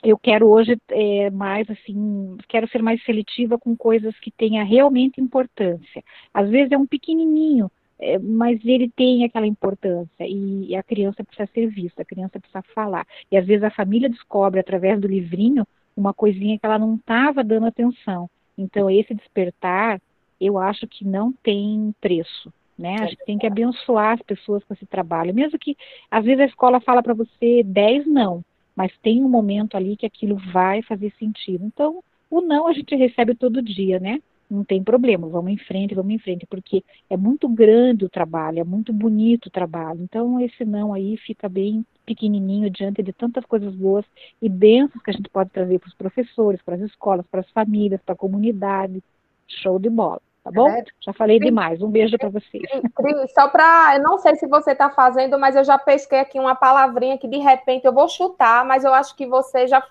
[0.02, 5.20] eu quero hoje é, mais assim, quero ser mais seletiva com coisas que tenha realmente
[5.20, 6.02] importância.
[6.32, 11.24] Às vezes é um pequenininho, é, mas ele tem aquela importância e, e, a criança
[11.24, 13.06] precisa ser vista, a criança precisa falar.
[13.30, 17.44] E às vezes a família descobre através do livrinho uma coisinha que ela não estava
[17.44, 18.28] dando atenção.
[18.58, 20.00] Então esse despertar,
[20.40, 22.96] eu acho que não tem preço né?
[23.00, 25.76] A gente tem que abençoar as pessoas com esse trabalho, mesmo que
[26.10, 30.06] às vezes a escola fala para você 10 não, mas tem um momento ali que
[30.06, 31.64] aquilo vai fazer sentido.
[31.64, 34.20] Então, o não a gente recebe todo dia, né?
[34.50, 38.60] Não tem problema, vamos em frente, vamos em frente, porque é muito grande o trabalho,
[38.60, 40.02] é muito bonito o trabalho.
[40.02, 44.04] Então, esse não aí fica bem pequenininho diante de tantas coisas boas
[44.42, 47.50] e bênçãos que a gente pode trazer para os professores, para as escolas, para as
[47.50, 49.02] famílias, para a comunidade.
[49.48, 50.68] Show de bola tá bom?
[50.68, 50.84] É.
[51.00, 51.80] Já falei demais.
[51.82, 52.62] Um beijo para vocês.
[52.94, 56.38] Cris, só para, eu não sei se você está fazendo, mas eu já pesquei aqui
[56.38, 59.82] uma palavrinha que de repente eu vou chutar, mas eu acho que você já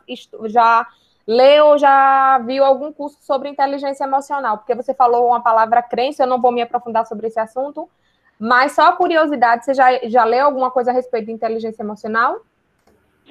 [0.45, 0.87] já
[1.25, 6.27] leu, já viu algum curso sobre inteligência emocional, porque você falou uma palavra crença, eu
[6.27, 7.89] não vou me aprofundar sobre esse assunto,
[8.37, 12.41] mas só a curiosidade, você já, já leu alguma coisa a respeito de inteligência emocional?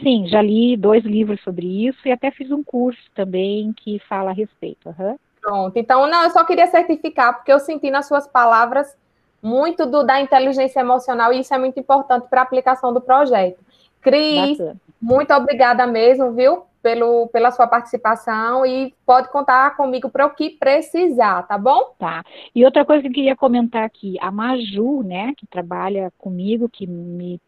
[0.03, 4.31] Sim, já li dois livros sobre isso e até fiz um curso também que fala
[4.31, 4.89] a respeito.
[4.89, 5.19] Uhum.
[5.43, 5.77] Pronto.
[5.77, 8.97] Então, não, eu só queria certificar, porque eu senti nas suas palavras
[9.43, 13.59] muito do, da inteligência emocional, e isso é muito importante para a aplicação do projeto.
[14.01, 14.81] Cris, Bacana.
[15.01, 20.51] muito obrigada mesmo, viu, pelo, pela sua participação, e pode contar comigo para o que
[20.51, 21.93] precisar, tá bom?
[21.99, 22.23] Tá.
[22.55, 26.87] E outra coisa que eu queria comentar aqui, a Maju, né, que trabalha comigo, que
[26.87, 27.41] me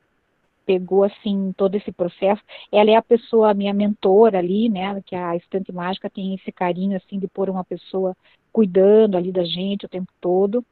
[0.64, 2.42] pegou assim todo esse processo.
[2.72, 5.00] Ela é a pessoa, a minha mentora ali, né?
[5.07, 8.16] Que a estante mágica tem esse carinho assim de pôr uma pessoa
[8.53, 10.64] cuidando ali da gente o tempo todo.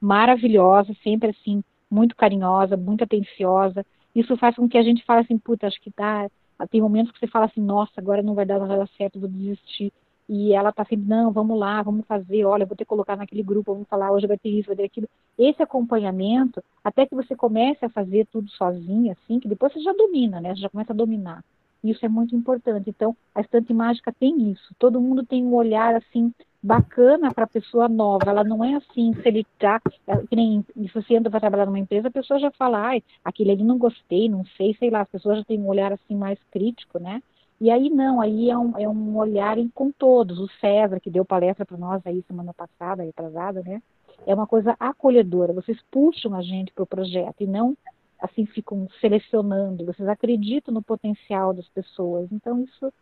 [0.00, 3.84] Maravilhosa, sempre assim, muito carinhosa, muito atenciosa.
[4.14, 6.28] Isso faz com que a gente fale assim, puta, acho que dá.
[6.70, 9.92] Tem momentos que você fala assim, nossa, agora não vai dar, nada certo, vou desistir
[10.32, 13.42] e ela tá sempre, não, vamos lá, vamos fazer, olha, vou ter que colocar naquele
[13.42, 15.08] grupo, vamos falar, hoje vai ter isso, vai ter aquilo.
[15.36, 19.92] Esse acompanhamento, até que você comece a fazer tudo sozinha, assim, que depois você já
[19.92, 20.54] domina, né?
[20.54, 21.42] Você já começa a dominar.
[21.82, 22.88] Isso é muito importante.
[22.88, 24.72] Então, a estante mágica tem isso.
[24.78, 28.30] Todo mundo tem um olhar, assim, bacana para a pessoa nova.
[28.30, 31.66] Ela não é assim, se ele tá, é, que nem se você entra para trabalhar
[31.66, 35.00] numa empresa, a pessoa já fala, ai, aquele ali não gostei, não sei, sei lá,
[35.00, 37.20] as pessoas já têm um olhar assim mais crítico, né?
[37.60, 40.38] E aí não, aí é um, é um olhar com todos.
[40.38, 43.82] O César, que deu palestra para nós aí semana passada, retrasada, né?
[44.26, 45.52] É uma coisa acolhedora.
[45.52, 47.76] Vocês puxam a gente para o projeto e não
[48.20, 49.84] assim ficam selecionando.
[49.84, 52.28] Vocês acreditam no potencial das pessoas.
[52.32, 52.92] Então isso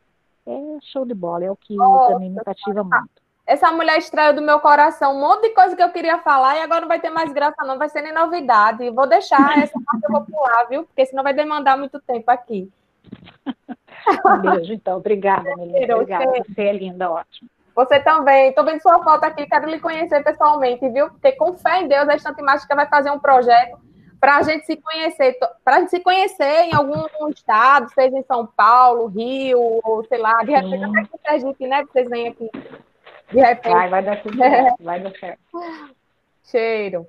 [0.47, 3.29] é show de bola, é o que oh, também me cativa muito.
[3.47, 6.61] Essa mulher extraiu do meu coração um monte de coisa que eu queria falar e
[6.61, 8.90] agora não vai ter mais graça, não, vai ser nem novidade.
[8.90, 10.85] Vou deixar essa parte eu vou pular, viu?
[10.85, 12.71] Porque senão vai demandar muito tempo aqui.
[14.25, 14.97] Um beijo, então.
[14.97, 15.94] Obrigada, Melina.
[15.94, 16.33] Obrigada.
[16.49, 17.51] Você é linda, ótimo.
[17.75, 18.49] Você também.
[18.49, 21.11] Estou vendo sua foto aqui, quero lhe conhecer pessoalmente, viu?
[21.11, 23.79] Porque com fé em Deus, a Estante Mágica vai fazer um projeto
[24.21, 28.25] para a gente se conhecer, para a gente se conhecer em algum estado, seja em
[28.25, 30.99] São Paulo, Rio, ou sei lá, de repente Sim.
[30.99, 31.85] até com Sergipe, né?
[31.85, 32.51] Vocês vêm aqui.
[33.31, 33.73] De repente.
[33.73, 35.40] Vai, vai dar tudo certo, vai dar certo.
[36.44, 37.07] Cheiro.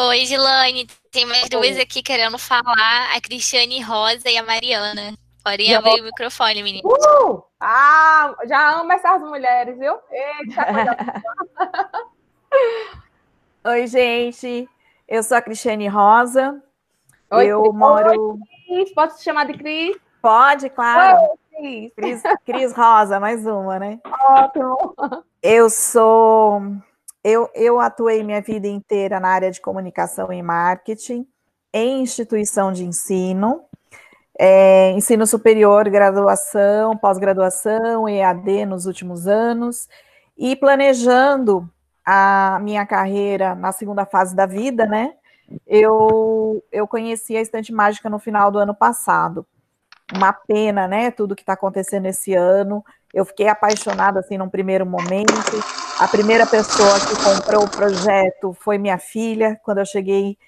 [0.00, 0.86] Oi, Gilane.
[1.10, 1.48] Tem mais Oi.
[1.48, 5.18] duas aqui querendo falar, a Cristiane Rosa e a Mariana.
[5.42, 6.00] Podem já abrir vou...
[6.02, 6.88] o microfone, menina.
[6.88, 7.42] Uh!
[7.58, 9.98] Ah, já amo essas mulheres, viu?
[10.08, 10.96] Eita, coisa
[13.72, 14.68] Oi, gente.
[15.08, 16.62] Eu sou a Cristiane Rosa.
[17.32, 17.74] Oi, eu Cris.
[17.74, 18.38] moro.
[18.68, 18.94] Cris.
[18.94, 19.96] Posso te chamar de Cris?
[20.22, 21.28] Pode, claro.
[21.58, 22.22] Oi, Cris.
[22.46, 23.98] Cris, Rosa, mais uma, né?
[24.04, 24.94] Ótimo.
[25.42, 26.62] Eu sou.
[27.30, 31.28] Eu, eu atuei minha vida inteira na área de comunicação e marketing,
[31.74, 33.64] em instituição de ensino,
[34.40, 39.90] é, ensino superior, graduação, pós-graduação, EAD nos últimos anos,
[40.38, 41.68] e planejando
[42.02, 45.12] a minha carreira na segunda fase da vida, né?
[45.66, 49.46] Eu, eu conheci a Estante Mágica no final do ano passado.
[50.16, 51.10] Uma pena, né?
[51.10, 52.82] Tudo que está acontecendo esse ano.
[53.12, 55.87] Eu fiquei apaixonada assim num primeiro momento.
[56.00, 59.60] A primeira pessoa que comprou o projeto foi minha filha.
[59.64, 60.38] Quando eu cheguei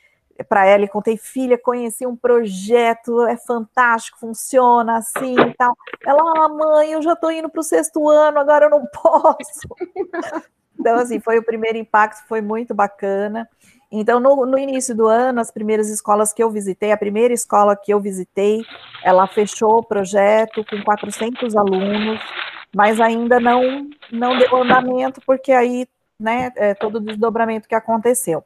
[0.49, 5.75] para ela e contei, filha, conheci um projeto, é fantástico, funciona assim e tal.
[6.07, 9.69] Ela, ah, mãe, eu já estou indo para o sexto ano, agora eu não posso.
[10.79, 13.47] Então, assim, foi o primeiro impacto, foi muito bacana.
[13.93, 17.77] Então, no, no, início do ano, as primeiras escolas que eu visitei, a primeira escola
[17.77, 18.63] que eu visitei,
[19.05, 22.19] ela fechou o projeto com 400 alunos,
[22.75, 25.87] mas ainda não, não deu andamento, porque aí,
[26.19, 28.45] né, é todo o desdobramento que aconteceu.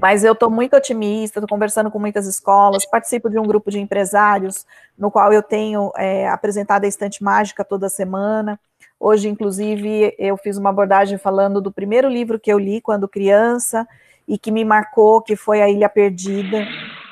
[0.00, 3.80] Mas eu estou muito otimista, estou conversando com muitas escolas, participo de um grupo de
[3.80, 4.64] empresários,
[4.96, 8.58] no qual eu tenho é, apresentado a estante mágica toda semana.
[8.98, 13.86] Hoje, inclusive, eu fiz uma abordagem falando do primeiro livro que eu li quando criança
[14.30, 16.64] e que me marcou, que foi A Ilha Perdida.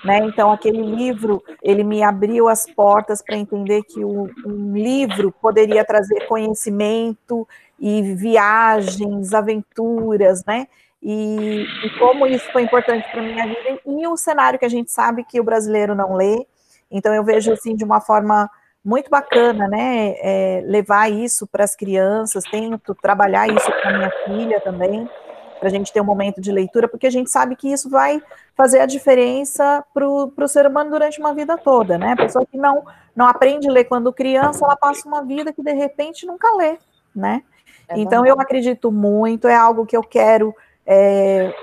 [0.05, 0.19] Né?
[0.19, 5.85] Então, aquele livro, ele me abriu as portas para entender que um, um livro poderia
[5.85, 10.69] trazer conhecimento e viagens, aventuras, né?
[11.03, 14.91] E, e, como isso foi importante para minha vida e o cenário que a gente
[14.91, 16.47] sabe que o brasileiro não lê.
[16.91, 18.49] Então eu vejo assim de uma forma
[18.85, 20.15] muito bacana, né?
[20.19, 25.09] É, levar isso para as crianças, tento trabalhar isso com a minha filha também,
[25.59, 28.23] para a gente ter um momento de leitura, porque a gente sabe que isso vai
[28.55, 32.13] fazer a diferença para o ser humano durante uma vida toda, né?
[32.13, 35.63] A pessoa que não, não aprende a ler quando criança, ela passa uma vida que
[35.63, 36.79] de repente nunca lê,
[37.15, 37.43] né?
[37.89, 40.55] É então eu acredito muito, é algo que eu quero
[40.87, 41.55] é,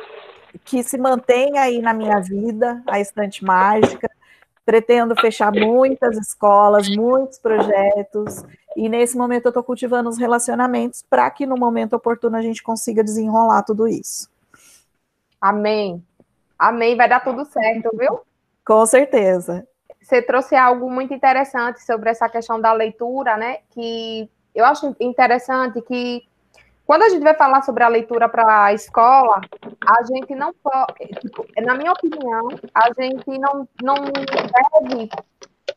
[0.63, 4.10] que se mantenha aí na minha vida, a estante mágica,
[4.65, 8.43] Pretendo fechar muitas escolas, muitos projetos,
[8.75, 12.63] e nesse momento eu estou cultivando os relacionamentos para que no momento oportuno a gente
[12.63, 14.28] consiga desenrolar tudo isso.
[15.39, 16.04] Amém.
[16.58, 18.21] Amém, vai dar tudo certo, viu?
[18.65, 19.67] Com certeza.
[20.01, 23.60] Você trouxe algo muito interessante sobre essa questão da leitura, né?
[23.69, 26.23] Que eu acho interessante que
[26.86, 29.41] quando a gente vai falar sobre a leitura para a escola,
[29.86, 35.10] a gente não pode, tipo, na minha opinião, a gente não, não deve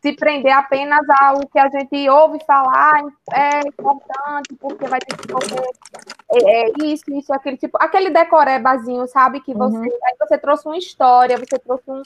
[0.03, 5.33] se prender apenas ao que a gente ouve falar, é importante, porque vai ter que
[5.33, 5.71] fazer
[6.31, 9.41] é, é, isso, isso, aquele tipo, aquele decorebazinho, sabe?
[9.41, 9.85] Que você, uhum.
[9.85, 12.03] aí você trouxe uma história, você trouxe um,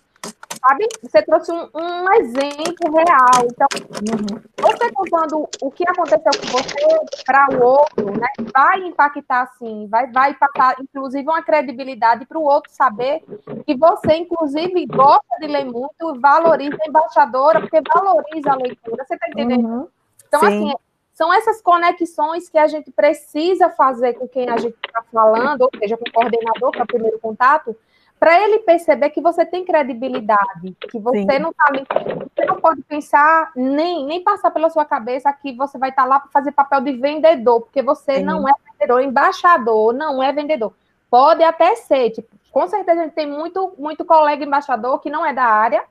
[0.62, 0.88] sabe?
[1.02, 3.46] Você trouxe um, um exemplo real.
[3.50, 3.66] Então,
[4.00, 4.40] uhum.
[4.60, 8.28] você contando o que aconteceu com você para o outro, né?
[8.54, 13.22] Vai impactar sim, vai, vai passar, inclusive, uma credibilidade para o outro saber
[13.66, 19.04] que você, inclusive, gosta de ler muito, valoriza a embaixadora, porque valoriza a leitura.
[19.04, 19.66] Você está entendendo?
[19.66, 19.88] Uhum.
[20.28, 20.46] Então, sim.
[20.46, 20.74] assim,
[21.12, 25.70] são essas conexões que a gente precisa fazer com quem a gente está falando, ou
[25.78, 27.76] seja, com o coordenador, que é o primeiro contato,
[28.22, 31.40] para ele perceber que você tem credibilidade, que você Sim.
[31.40, 31.84] não está ali,
[32.32, 36.08] você não pode pensar nem, nem passar pela sua cabeça que você vai estar tá
[36.08, 38.22] lá para fazer papel de vendedor, porque você Sim.
[38.22, 40.72] não é vendedor, embaixador, não é vendedor.
[41.10, 45.26] Pode até ser, tipo, com certeza a gente tem muito, muito colega embaixador que não
[45.26, 45.82] é da área,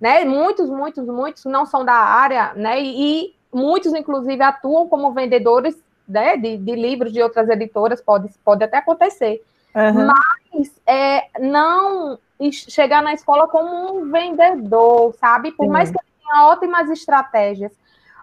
[0.00, 0.24] né?
[0.24, 2.80] Muitos, muitos, muitos não são da área, né?
[2.80, 5.76] E, e muitos, inclusive, atuam como vendedores
[6.08, 9.44] né, de, de livros de outras editoras, pode, pode até acontecer.
[9.74, 10.06] Uhum.
[10.06, 12.18] Mas é, não
[12.52, 15.52] chegar na escola como um vendedor, sabe?
[15.52, 15.72] Por Sim.
[15.72, 17.72] mais que ele tenha ótimas estratégias.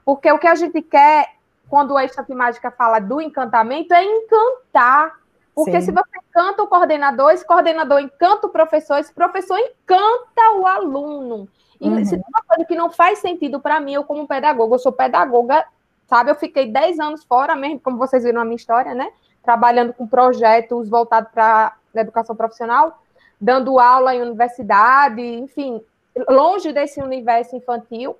[0.05, 1.35] Porque o que a gente quer,
[1.69, 5.19] quando a Estante Mágica fala do encantamento, é encantar.
[5.53, 5.87] Porque Sim.
[5.87, 11.47] se você encanta o coordenador, esse coordenador encanta o professor, esse professor encanta o aluno.
[11.79, 12.05] E uhum.
[12.05, 14.91] se tem uma coisa que não faz sentido para mim, eu como pedagoga, eu sou
[14.91, 15.65] pedagoga
[16.11, 16.29] sabe?
[16.29, 19.09] Eu fiquei 10 anos fora mesmo, como vocês viram na minha história, né?
[19.43, 23.01] Trabalhando com projetos voltados para a educação profissional,
[23.39, 25.81] dando aula em universidade, enfim,
[26.29, 28.15] longe desse universo infantil,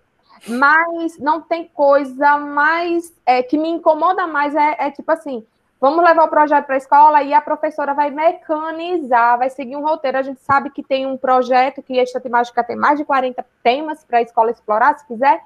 [0.48, 5.46] mas não tem coisa mais é, que me incomoda mais é, é tipo assim,
[5.80, 9.84] vamos levar o projeto para a escola e a professora vai mecanizar, vai seguir um
[9.84, 10.18] roteiro.
[10.18, 14.04] A gente sabe que tem um projeto que a Estatística tem mais de 40 temas
[14.04, 15.44] para a escola explorar, se quiser.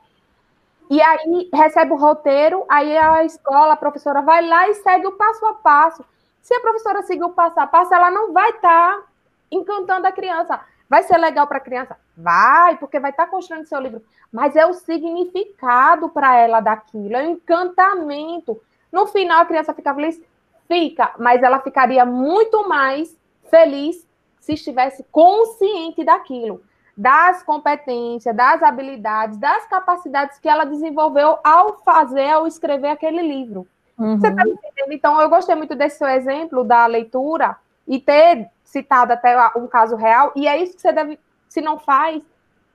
[0.89, 5.13] E aí recebe o roteiro, aí a escola, a professora vai lá e segue o
[5.13, 6.05] passo a passo.
[6.41, 9.03] Se a professora seguir o passo a passo, ela não vai estar tá
[9.51, 10.59] encantando a criança.
[10.87, 11.97] Vai ser legal para a criança?
[12.15, 14.03] Vai, porque vai estar tá construindo seu livro.
[14.31, 18.61] Mas é o significado para ela daquilo, é o encantamento.
[18.91, 20.21] No final, a criança fica feliz?
[20.67, 23.15] Fica, mas ela ficaria muito mais
[23.49, 24.05] feliz
[24.39, 26.61] se estivesse consciente daquilo,
[26.97, 33.67] das competências, das habilidades, das capacidades que ela desenvolveu ao fazer, ao escrever aquele livro.
[33.97, 34.17] Uhum.
[34.17, 34.91] Você está entendendo?
[34.91, 39.95] Então, eu gostei muito desse seu exemplo da leitura e ter citado até um caso
[39.95, 42.21] real, e é isso que você deve, se não faz,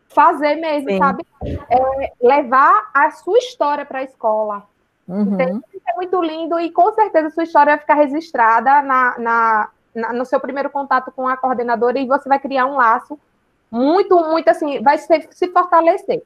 [0.08, 0.98] fazer mesmo, Sim.
[0.98, 1.26] sabe?
[1.70, 4.64] É, levar a sua história para a escola.
[5.08, 5.60] Uhum.
[5.74, 9.68] Isso é muito lindo e com certeza a sua história vai ficar registrada na, na,
[9.94, 13.18] na, no seu primeiro contato com a coordenadora e você vai criar um laço
[13.70, 16.22] muito, muito assim, vai se, se fortalecer.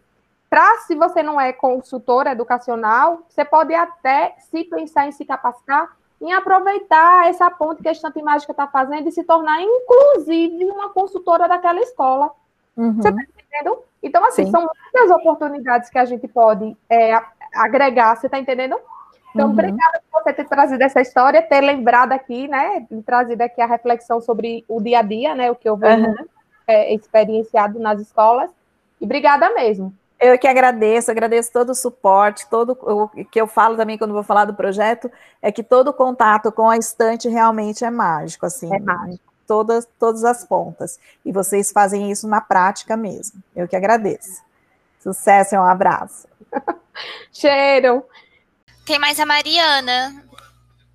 [0.49, 5.91] Para, se você não é consultora educacional, você pode até se pensar em se capacitar
[6.21, 10.89] em aproveitar essa ponte que a Estante Mágica está fazendo e se tornar, inclusive, uma
[10.89, 12.31] consultora daquela escola.
[12.77, 12.95] Uhum.
[12.95, 13.79] Você está entendendo?
[14.03, 14.51] Então, assim, Sim.
[14.51, 17.21] são muitas oportunidades que a gente pode é,
[17.55, 18.77] agregar, você está entendendo?
[19.35, 19.53] Então, uhum.
[19.53, 24.21] obrigada por você ter trazido essa história, ter lembrado aqui, né, trazido aqui a reflexão
[24.21, 26.27] sobre o dia a dia, né, o que eu venho uhum.
[26.67, 28.51] É, experienciado nas escolas.
[29.01, 29.95] E obrigada mesmo.
[30.21, 34.23] Eu que agradeço, agradeço todo o suporte, todo o que eu falo também quando vou
[34.23, 35.11] falar do projeto,
[35.43, 38.75] é que todo contato com a estante realmente é mágico, assim.
[38.75, 39.23] É mágico.
[39.47, 40.99] Todas, todas as pontas.
[41.25, 43.43] E vocês fazem isso na prática mesmo.
[43.55, 44.43] Eu que agradeço.
[45.01, 46.27] Sucesso e um abraço.
[47.31, 48.03] Cheiro.
[48.87, 50.25] Tem mais a Mariana.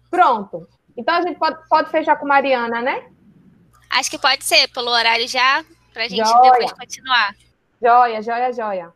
[0.09, 0.67] Pronto.
[0.97, 3.03] Então a gente pode, pode fechar com Mariana, né?
[3.89, 5.63] Acho que pode ser, pelo horário já,
[5.93, 6.51] para a gente joia.
[6.51, 7.35] depois continuar.
[7.81, 8.93] Joia, joia, joia.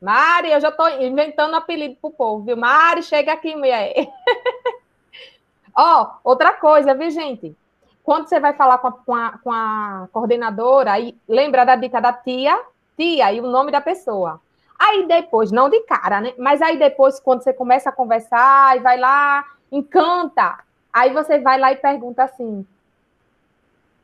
[0.00, 2.56] Mari, eu já estou inventando apelido pro povo, viu?
[2.56, 3.92] Mari, chega aqui, mulher.
[5.76, 7.56] Ó, oh, outra coisa, viu, gente?
[8.02, 12.00] Quando você vai falar com a, com a, com a coordenadora, aí lembra da dica
[12.00, 12.58] da tia,
[12.96, 14.40] tia e o nome da pessoa.
[14.78, 16.34] Aí depois, não de cara, né?
[16.38, 20.58] Mas aí depois, quando você começa a conversar e vai lá, encanta,
[20.92, 22.64] aí você vai lá e pergunta assim: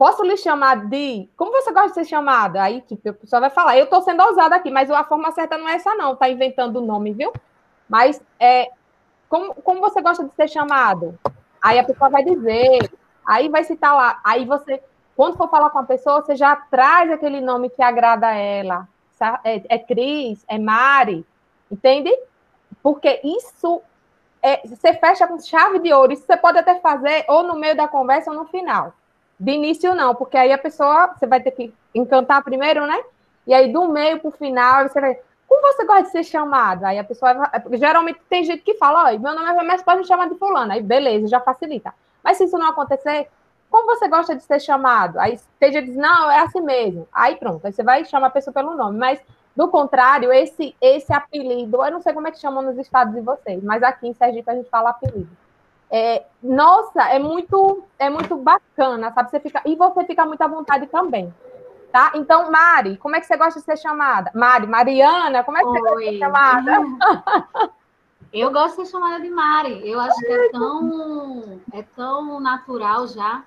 [0.03, 1.31] posso lhe chamar de.
[1.37, 2.61] Como você gosta de ser chamada?
[2.61, 5.57] Aí, tipo, a pessoa vai falar, eu estou sendo ousada aqui, mas a forma certa
[5.57, 7.33] não é essa, não, tá inventando o nome, viu?
[7.89, 8.69] Mas é.
[9.29, 11.17] Como, como você gosta de ser chamado?
[11.63, 12.91] Aí a pessoa vai dizer,
[13.25, 14.83] aí vai citar lá, aí você,
[15.15, 18.89] quando for falar com a pessoa, você já traz aquele nome que agrada a ela.
[19.45, 21.25] É, é Cris, é Mari,
[21.71, 22.13] entende?
[22.83, 23.81] Porque isso
[24.43, 26.13] é, você fecha com chave de ouro.
[26.13, 28.93] Isso você pode até fazer ou no meio da conversa ou no final.
[29.43, 33.03] De início, não, porque aí a pessoa, você vai ter que encantar primeiro, né?
[33.45, 35.19] E aí, do meio para o final, você vai.
[35.49, 36.85] Como você gosta de ser chamado?
[36.85, 37.51] Aí a pessoa.
[37.73, 40.71] Geralmente tem gente que fala, ó, meu nome é mas pode me chamar de fulano.
[40.71, 41.93] Aí, beleza, já facilita.
[42.23, 43.29] Mas se isso não acontecer,
[43.69, 45.19] como você gosta de ser chamado?
[45.19, 47.09] Aí tem gente que diz, não, é assim mesmo.
[47.13, 48.97] Aí pronto, aí você vai chamar a pessoa pelo nome.
[48.97, 49.21] Mas,
[49.57, 53.21] do contrário, esse, esse apelido, eu não sei como é que chamam nos estados de
[53.21, 55.42] vocês, mas aqui em Sergipe a gente fala apelido.
[55.95, 59.31] É, nossa, é muito, é muito bacana, sabe?
[59.31, 61.33] Você fica, e você fica muito à vontade também.
[61.93, 62.13] Tá?
[62.15, 64.31] Então, Mari, como é que você gosta de ser chamada?
[64.35, 65.73] Mari, Mariana, como é que Oi.
[65.73, 66.73] você gosta de ser chamada?
[68.33, 69.87] Eu gosto de ser chamada de Mari.
[69.87, 73.45] Eu acho que é tão, é tão natural já.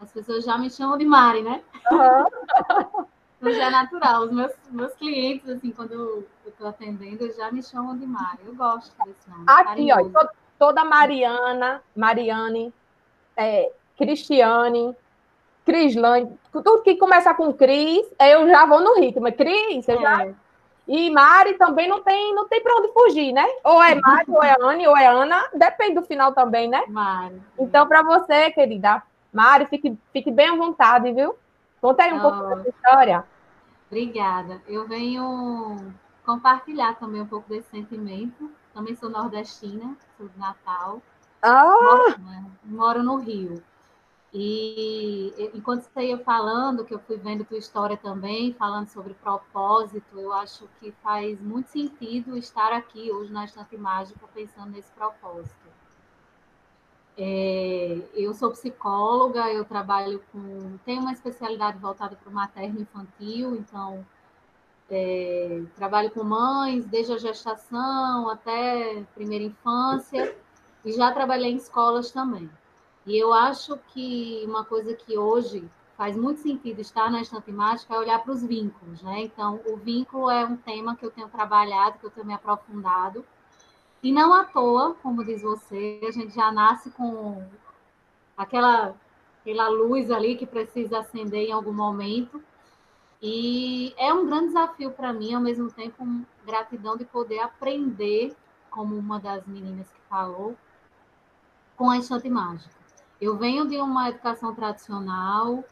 [0.00, 1.62] As pessoas já me chamam de Mari, né?
[1.92, 3.06] Uhum.
[3.38, 4.22] então já é natural.
[4.24, 8.40] Os meus, meus clientes, assim, quando eu estou atendendo, já me chamam de Mari.
[8.44, 9.44] Eu gosto desse nome.
[9.46, 12.72] Aqui, ó, toda Mariana, Mariane,
[13.36, 14.96] é, Cristiane,
[15.64, 19.30] Crislane, tudo que começa com Cris, eu já vou no ritmo.
[19.32, 20.24] Cris, eu já.
[20.24, 20.34] É.
[20.88, 23.46] E Mari também não tem, não tem para onde fugir, né?
[23.62, 26.82] Ou é Mari, ou é Anne, ou é Ana, depende do final também, né?
[26.88, 27.42] Mari.
[27.58, 31.36] Então, para você, querida, Mari, fique, fique bem à vontade, viu?
[31.80, 32.20] Conta aí um oh.
[32.22, 33.24] pouco dessa história.
[33.90, 34.62] Obrigada.
[34.66, 35.76] Eu venho
[36.24, 41.02] compartilhar também um pouco desse sentimento também sou nordestina, sou de Natal.
[41.42, 41.64] Ah!
[41.80, 42.50] Moro, né?
[42.62, 43.60] moro no Rio.
[44.32, 50.16] E enquanto você ia falando, que eu fui vendo tua história também, falando sobre propósito,
[50.16, 55.66] eu acho que faz muito sentido estar aqui hoje na Estante Mágica pensando nesse propósito.
[57.16, 60.78] É, eu sou psicóloga, eu trabalho com.
[60.84, 64.06] tenho uma especialidade voltada para o materno infantil, então
[64.90, 70.36] é, trabalho com mães desde a gestação até primeira infância,
[70.84, 72.50] e já trabalhei em escolas também.
[73.06, 77.94] E eu acho que uma coisa que hoje faz muito sentido estar na estante mágica
[77.94, 79.22] é olhar para os vínculos, né?
[79.22, 83.24] Então, o vínculo é um tema que eu tenho trabalhado, que eu tenho me aprofundado.
[84.02, 87.42] E não à toa, como diz você, a gente já nasce com
[88.36, 88.94] aquela,
[89.40, 92.40] aquela luz ali que precisa acender em algum momento.
[93.20, 96.06] E é um grande desafio para mim, ao mesmo tempo,
[96.46, 98.36] gratidão de poder aprender,
[98.70, 100.56] como uma das meninas que falou,
[101.76, 102.74] com a estante mágica.
[103.20, 105.64] Eu venho de uma educação tradicional,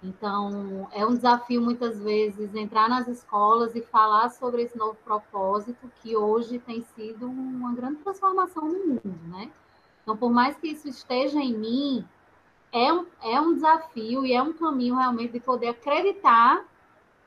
[0.00, 5.90] então é um desafio muitas vezes entrar nas escolas e falar sobre esse novo propósito
[6.00, 9.50] que hoje tem sido uma grande transformação no mundo, né?
[10.02, 12.04] Então, por mais que isso esteja em mim,
[12.70, 16.64] é um, é um desafio e é um caminho realmente de poder acreditar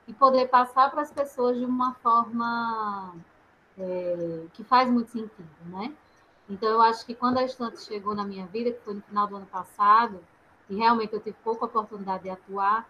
[0.07, 3.13] e poder passar para as pessoas de uma forma
[3.77, 5.93] é, que faz muito sentido, né?
[6.49, 9.27] Então, eu acho que quando a estante chegou na minha vida, que foi no final
[9.27, 10.19] do ano passado,
[10.69, 12.87] e realmente eu tive pouca oportunidade de atuar,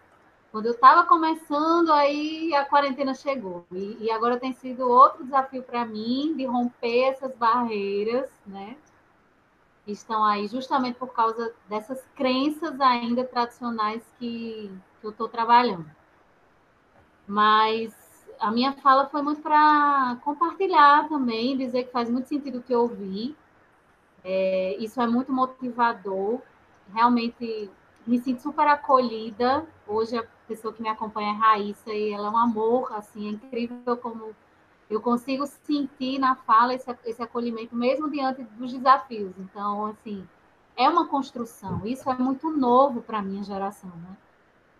[0.50, 3.66] quando eu estava começando, aí a quarentena chegou.
[3.72, 8.76] E, e agora tem sido outro desafio para mim de romper essas barreiras, né?
[9.84, 15.97] Que estão aí justamente por causa dessas crenças ainda tradicionais que, que eu estou trabalhando.
[17.28, 17.94] Mas
[18.40, 22.74] a minha fala foi muito para compartilhar também, dizer que faz muito sentido o que
[22.74, 23.36] eu ouvi,
[24.24, 26.40] é, isso é muito motivador.
[26.92, 27.70] Realmente
[28.06, 29.66] me sinto super acolhida.
[29.86, 33.30] Hoje a pessoa que me acompanha é Raíssa e ela é um amor, assim, é
[33.32, 34.34] incrível como
[34.90, 39.32] eu consigo sentir na fala esse, esse acolhimento mesmo diante dos desafios.
[39.38, 40.26] Então, assim,
[40.76, 41.86] é uma construção.
[41.86, 44.16] Isso é muito novo para a minha geração, né?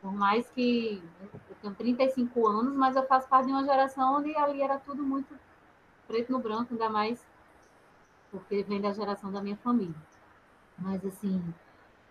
[0.01, 1.03] Por mais que
[1.51, 5.03] eu tenho 35 anos, mas eu faço parte de uma geração onde ali era tudo
[5.03, 5.34] muito
[6.07, 7.26] preto no branco, ainda mais
[8.30, 9.94] porque vem da geração da minha família.
[10.78, 11.42] Mas, assim,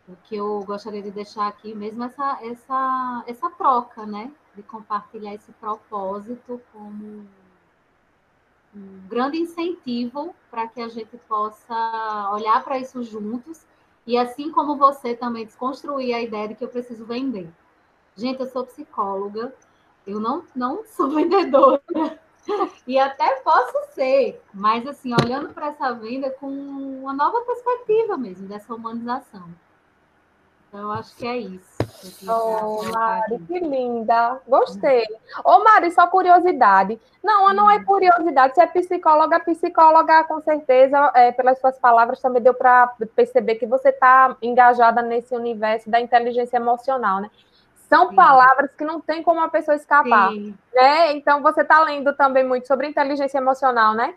[0.07, 4.31] o que eu gostaria de deixar aqui mesmo é essa, essa, essa troca, né?
[4.55, 7.25] De compartilhar esse propósito como
[8.75, 13.65] um grande incentivo para que a gente possa olhar para isso juntos
[14.05, 17.49] e, assim como você, também desconstruir a ideia de que eu preciso vender.
[18.17, 19.53] Gente, eu sou psicóloga,
[20.05, 21.81] eu não, não sou vendedora
[22.87, 28.47] e até posso ser, mas assim, olhando para essa venda com uma nova perspectiva mesmo,
[28.47, 29.47] dessa humanização.
[30.67, 31.77] Então, eu acho que é isso.
[32.27, 34.39] Oh, Mari, que linda.
[34.45, 35.03] Gostei.
[35.43, 36.99] Ô, oh, Mari, só curiosidade.
[37.23, 38.53] Não, não é curiosidade.
[38.53, 43.65] Você é psicóloga, psicóloga, com certeza, é, pelas suas palavras, também deu para perceber que
[43.65, 47.31] você está engajada nesse universo da inteligência emocional, né?
[47.89, 48.15] São Sim.
[48.15, 50.31] palavras que não tem como a pessoa escapar.
[50.73, 51.13] Né?
[51.13, 54.15] Então, você está lendo também muito sobre inteligência emocional, né?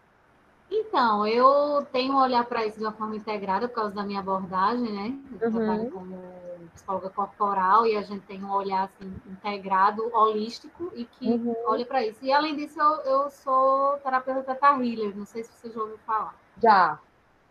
[0.70, 4.20] Então, eu tenho um olhar para isso de uma forma integrada por causa da minha
[4.20, 5.14] abordagem, né?
[5.40, 5.56] Eu uhum.
[5.56, 6.40] trabalho como
[6.74, 11.54] psicóloga corporal e a gente tem um olhar assim, integrado, holístico e que uhum.
[11.66, 12.18] olha para isso.
[12.22, 16.34] E além disso, eu, eu sou terapeuta Healer, não sei se você já ouviu falar.
[16.62, 16.98] Já.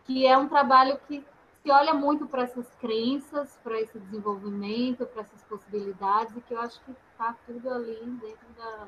[0.05, 1.26] Que é um trabalho que
[1.64, 6.60] se olha muito para essas crenças, para esse desenvolvimento, para essas possibilidades, e que eu
[6.60, 8.88] acho que está tudo ali dentro da,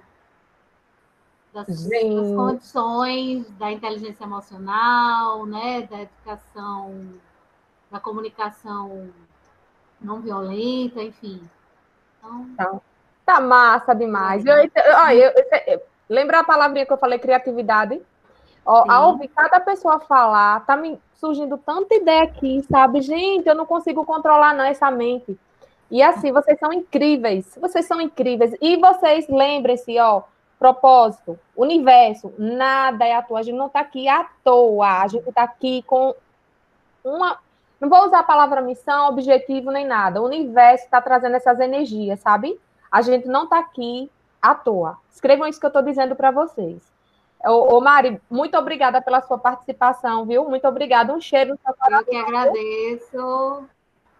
[1.53, 7.13] das, das, condições da inteligência emocional, né, da educação,
[7.89, 9.11] da comunicação
[9.99, 11.47] não violenta, enfim.
[12.17, 12.49] Então...
[12.55, 12.81] Tá,
[13.25, 14.45] tá massa demais.
[14.45, 15.33] Eu, eu,
[15.67, 18.01] eu, lembra a palavrinha que eu falei, criatividade?
[18.65, 23.01] Ó, ao ouvir cada pessoa falar, tá me surgindo tanta ideia aqui, sabe?
[23.01, 25.37] Gente, eu não consigo controlar não essa mente.
[25.89, 27.57] E assim, vocês são incríveis.
[27.59, 28.55] Vocês são incríveis.
[28.61, 30.23] E vocês lembrem-se, ó,
[30.57, 33.39] propósito, universo, nada é à toa.
[33.39, 35.01] A gente não está aqui à toa.
[35.01, 36.15] A gente está aqui com
[37.03, 37.39] uma.
[37.79, 40.21] Não vou usar a palavra missão, objetivo, nem nada.
[40.21, 42.59] O universo está trazendo essas energias, sabe?
[42.91, 44.09] A gente não está aqui
[44.41, 44.97] à toa.
[45.11, 46.90] Escrevam isso que eu estou dizendo para vocês.
[47.45, 50.47] Ô, ô, Mari, muito obrigada pela sua participação, viu?
[50.47, 51.13] Muito obrigada.
[51.13, 51.99] Um cheiro no seu coração.
[51.99, 53.63] Eu que agradeço.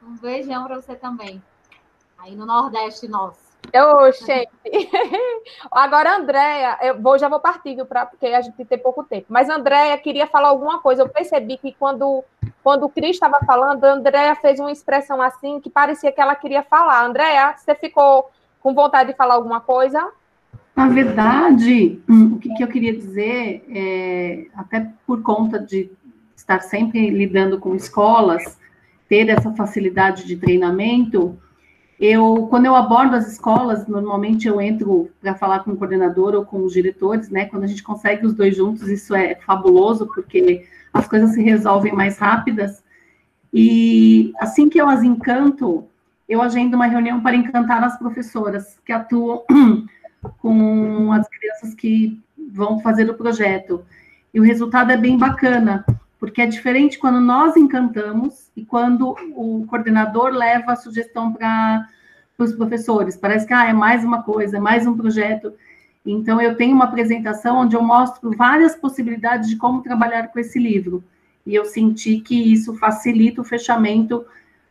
[0.04, 1.42] Um beijão para você também.
[2.18, 3.52] Aí no Nordeste nosso.
[3.72, 4.50] Eu, gente.
[5.72, 9.28] Agora, Andréia, eu vou, já vou partir, viu, pra, porque a gente tem pouco tempo.
[9.30, 11.04] Mas Andréia queria falar alguma coisa.
[11.04, 12.24] Eu percebi que quando,
[12.64, 16.36] quando o Cris estava falando, a Andréia fez uma expressão assim que parecia que ela
[16.36, 17.06] queria falar.
[17.06, 20.12] Andréia, você ficou com vontade de falar alguma coisa?
[20.76, 25.92] Na verdade, hum, o que, que eu queria dizer, é, até por conta de
[26.36, 28.58] estar sempre lidando com escolas,
[29.08, 31.38] ter essa facilidade de treinamento,
[32.00, 36.44] eu, quando eu abordo as escolas, normalmente eu entro para falar com o coordenador ou
[36.44, 37.46] com os diretores, né?
[37.46, 41.94] Quando a gente consegue os dois juntos, isso é fabuloso, porque as coisas se resolvem
[41.94, 42.84] mais rápidas.
[43.54, 45.86] E assim que eu as encanto,
[46.28, 49.44] eu agendo uma reunião para encantar as professoras que atuam
[50.40, 52.20] com as crianças que
[52.52, 53.84] vão fazer o projeto.
[54.34, 55.86] E o resultado é bem bacana,
[56.20, 61.88] porque é diferente quando nós encantamos e quando o coordenador leva a sugestão para
[62.38, 63.18] os professores.
[63.18, 65.54] Parece que ah, é mais uma coisa, é mais um projeto.
[66.06, 70.58] Então, eu tenho uma apresentação onde eu mostro várias possibilidades de como trabalhar com esse
[70.58, 71.04] livro.
[71.46, 74.26] E eu senti que isso facilita o fechamento,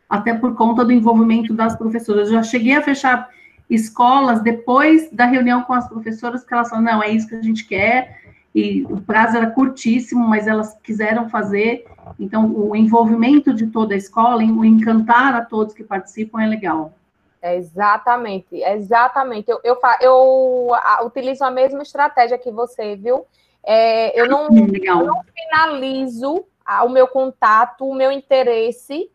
[0.08, 2.28] até por conta do envolvimento das professoras.
[2.28, 3.28] Eu já cheguei a fechar
[3.70, 7.42] escolas depois da reunião com as professoras, porque elas falaram, não, é isso que a
[7.42, 8.20] gente quer,
[8.52, 11.86] e o prazo era curtíssimo, mas elas quiseram fazer,
[12.18, 16.92] então o envolvimento de toda a escola, o encantar a todos que participam é legal.
[17.40, 19.48] exatamente, exatamente.
[19.48, 20.70] Eu, eu, eu
[21.04, 23.24] utilizo a mesma estratégia que você, viu?
[23.62, 26.44] É, eu, não, eu não finalizo
[26.84, 29.10] o meu contato, o meu interesse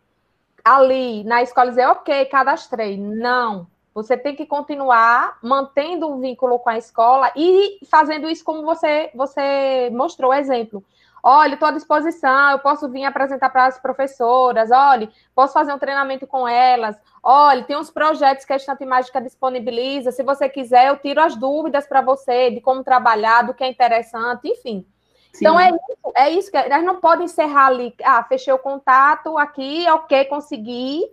[0.64, 2.98] ali na escola dizer, ok, cadastrei.
[2.98, 8.62] Não, você tem que continuar mantendo um vínculo com a escola e fazendo isso como
[8.64, 10.84] você, você mostrou exemplo.
[11.24, 15.80] Olha, estou à disposição, eu posso vir apresentar para as professoras, olha, posso fazer um
[15.80, 20.90] treinamento com elas, olha, tem uns projetos que a Estante Mágica disponibiliza, se você quiser,
[20.90, 24.86] eu tiro as dúvidas para você de como trabalhar, do que é interessante, enfim.
[25.34, 25.46] Sim.
[25.46, 29.36] Então é isso, é isso que nós não podemos encerrar ali, ah, fechei o contato
[29.38, 31.10] aqui, ok, consegui,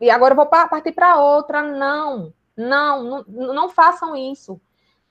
[0.00, 1.62] e agora eu vou partir para outra.
[1.62, 4.60] Não, não, não, não, façam isso.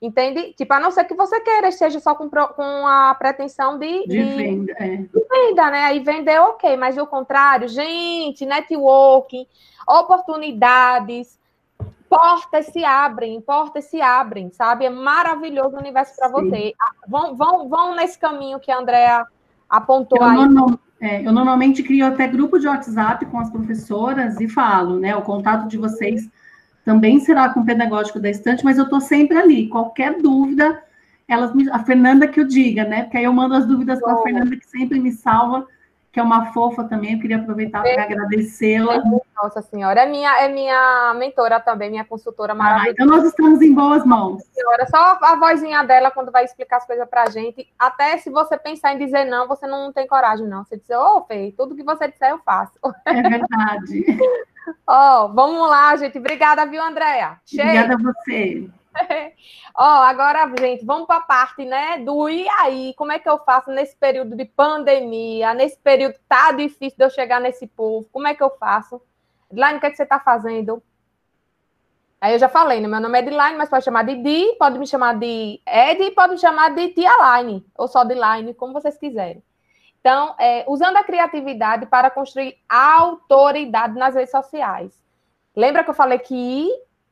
[0.00, 0.52] Entende?
[0.52, 4.06] Tipo, a não ser que você queira, seja só com, com a pretensão de, de,
[4.06, 4.96] de venda, é.
[4.96, 5.84] de venda, né?
[5.84, 9.46] Aí vender, ok, mas o contrário, gente, networking,
[9.88, 11.38] oportunidades,
[12.08, 14.84] portas se abrem, portas se abrem, sabe?
[14.84, 16.74] É maravilhoso o universo para você.
[16.80, 19.26] Ah, vão, vão, vão nesse caminho que a Andrea
[19.68, 20.48] apontou eu aí.
[20.48, 25.14] Não, é, eu normalmente crio até grupo de WhatsApp com as professoras e falo, né?
[25.14, 26.28] O contato de vocês
[26.84, 29.68] também será com o pedagógico da estante, mas eu estou sempre ali.
[29.68, 30.82] Qualquer dúvida,
[31.28, 33.02] elas me, a Fernanda que eu diga, né?
[33.02, 35.66] Porque aí eu mando as dúvidas para a Fernanda, que sempre me salva
[36.16, 39.02] que é uma fofa também, eu queria aproveitar para agradecê-la.
[39.36, 42.88] Nossa Senhora, é minha, é minha mentora também, minha consultora ah, maravilhosa.
[42.88, 44.42] Ah, então nós estamos em boas mãos.
[44.44, 48.30] Senhora, só a vozinha dela quando vai explicar as coisas para a gente, até se
[48.30, 50.64] você pensar em dizer não, você não tem coragem não.
[50.64, 52.78] Você diz, ô, oh, Fê, tudo que você disser eu faço.
[53.04, 54.06] É verdade.
[54.88, 56.16] Ó, oh, vamos lá, gente.
[56.16, 57.38] Obrigada, viu, Andréia?
[57.52, 58.66] Obrigada a você.
[59.76, 63.28] Ó, oh, agora, gente, vamos para a parte, né, do e aí, como é que
[63.28, 68.08] eu faço nesse período de pandemia, nesse período tá difícil de eu chegar nesse povo,
[68.10, 69.00] como é que eu faço?
[69.50, 70.82] Edline, o que, é que você está fazendo?
[72.20, 74.78] Aí eu já falei, né, meu nome é Edline, mas pode chamar de Di, pode
[74.78, 78.72] me chamar de Ed, pode me chamar de Tia Line, ou só de Line, como
[78.72, 79.42] vocês quiserem.
[80.00, 84.92] Então, é, usando a criatividade para construir autoridade nas redes sociais.
[85.54, 86.70] Lembra que eu falei que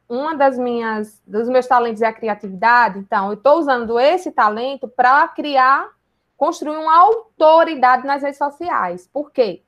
[0.09, 4.87] uma das minhas, dos meus talentos é a criatividade, então eu estou usando esse talento
[4.87, 5.91] para criar,
[6.37, 9.09] construir uma autoridade nas redes sociais.
[9.13, 9.63] Por quê?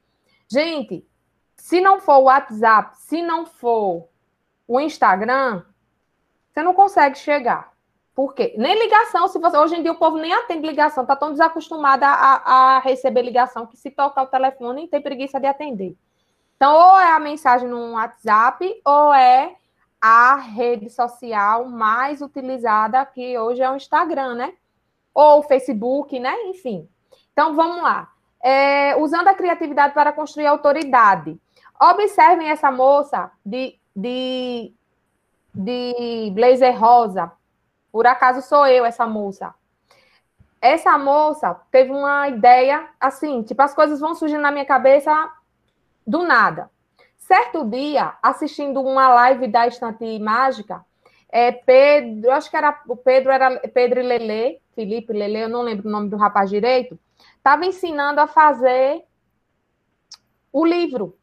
[0.49, 1.07] Gente,
[1.57, 4.09] se não for o WhatsApp, se não for
[4.69, 5.63] o Instagram,
[6.53, 7.73] você não consegue chegar.
[8.15, 8.55] Por quê?
[8.57, 9.59] Nem ligação, se você.
[9.59, 13.67] Hoje em dia o povo nem atende ligação, está tão desacostumado a, a, receber ligação
[13.67, 15.95] que se tocar o telefone tem preguiça de atender.
[16.57, 19.55] Então, ou é a mensagem no WhatsApp, ou é
[20.01, 24.55] a rede social mais utilizada aqui hoje é o Instagram, né?
[25.15, 26.35] Ou o Facebook, né?
[26.45, 26.89] Enfim.
[27.33, 28.13] Então, vamos lá.
[28.43, 31.41] É, usando a criatividade para construir autoridade.
[31.81, 34.73] Observem essa moça de, de,
[35.55, 37.33] de blazer rosa.
[37.91, 39.55] Por acaso sou eu, essa moça.
[40.61, 45.31] Essa moça teve uma ideia assim, tipo, as coisas vão surgindo na minha cabeça
[46.07, 46.71] do nada.
[47.27, 50.87] Certo dia, assistindo uma live da Estante Mágica,
[51.29, 55.63] é, Pedro, eu acho que era o Pedro, era Pedro Lele, Felipe Lele, eu não
[55.63, 56.97] lembro o nome do rapaz direito,
[57.37, 59.03] estava ensinando a fazer
[60.53, 61.19] o livro.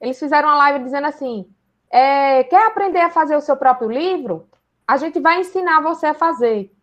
[0.00, 1.46] Eles fizeram uma live dizendo assim:
[1.90, 4.48] é, quer aprender a fazer o seu próprio livro?
[4.88, 6.74] A gente vai ensinar você a fazer.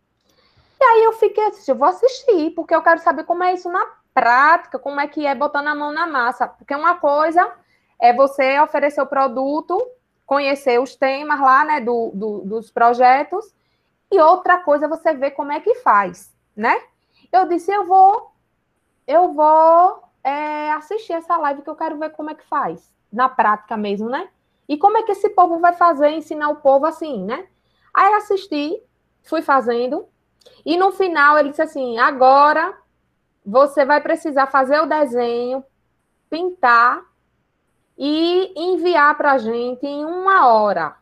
[0.80, 3.72] E aí eu fiquei assim, eu vou assistir, porque eu quero saber como é isso
[3.72, 6.48] na prática, como é que é botando a mão na massa.
[6.48, 7.52] Porque uma coisa
[8.02, 9.80] é você oferecer o produto,
[10.26, 13.54] conhecer os temas lá, né, do, do, dos projetos,
[14.12, 16.82] e outra coisa é você ver como é que faz, né?
[17.32, 18.32] Eu disse, eu vou,
[19.08, 23.30] eu vou é, assistir essa live que eu quero ver como é que faz, na
[23.30, 24.28] prática mesmo, né?
[24.68, 27.48] E como é que esse povo vai fazer, ensinar o povo assim, né?
[27.94, 28.82] Aí assisti,
[29.24, 30.08] fui fazendo,
[30.66, 32.76] e no final ele disse assim: agora
[33.46, 35.64] você vai precisar fazer o desenho,
[36.30, 37.11] pintar
[37.98, 40.96] e enviar para a gente em uma hora.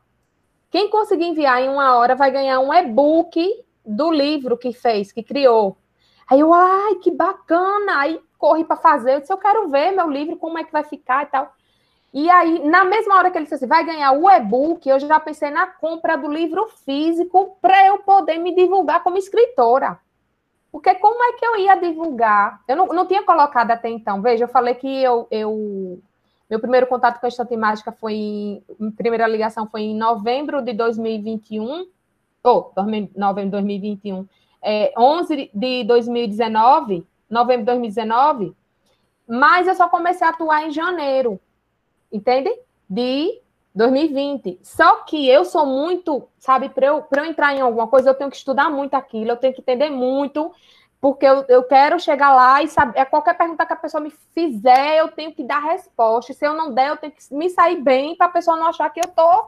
[0.70, 3.42] Quem conseguir enviar em uma hora vai ganhar um e-book
[3.86, 5.78] do livro que fez, que criou.
[6.30, 8.00] Aí eu, ai, que bacana!
[8.00, 9.16] Aí corri para fazer.
[9.16, 11.54] Eu disse, eu quero ver meu livro, como é que vai ficar e tal.
[12.14, 15.20] E aí, na mesma hora que ele disse assim, vai ganhar o e-book, eu já
[15.20, 20.00] pensei na compra do livro físico para eu poder me divulgar como escritora.
[20.72, 22.62] Porque como é que eu ia divulgar?
[22.68, 24.22] Eu não, não tinha colocado até então.
[24.22, 26.00] Veja, eu falei que eu, eu
[26.50, 30.74] meu primeiro contato com a estante mágica foi em, primeira ligação foi em novembro de
[30.74, 31.88] 2021,
[32.43, 32.82] ou oh,
[33.16, 34.28] novembro de 2021,
[34.62, 38.56] é, 11 de 2019, novembro de 2019,
[39.28, 41.39] mas eu só comecei a atuar em janeiro
[42.12, 42.50] entende?
[42.89, 43.39] De
[43.74, 44.60] 2020.
[44.64, 48.30] Só que eu sou muito, sabe, para eu, eu entrar em alguma coisa, eu tenho
[48.30, 50.52] que estudar muito aquilo, eu tenho que entender muito,
[51.02, 54.12] porque eu, eu quero chegar lá e saber, é qualquer pergunta que a pessoa me
[54.34, 56.34] fizer, eu tenho que dar resposta.
[56.34, 58.89] Se eu não der, eu tenho que me sair bem para a pessoa não achar
[58.89, 59.47] que eu tô.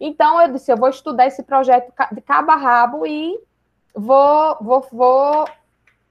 [0.00, 3.38] Então eu disse, eu vou estudar esse projeto de cabo a rabo e
[3.94, 5.44] vou, vou, vou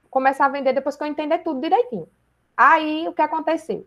[0.10, 2.08] começar a vender depois que eu entender tudo direitinho.
[2.56, 3.86] Aí o que aconteceu?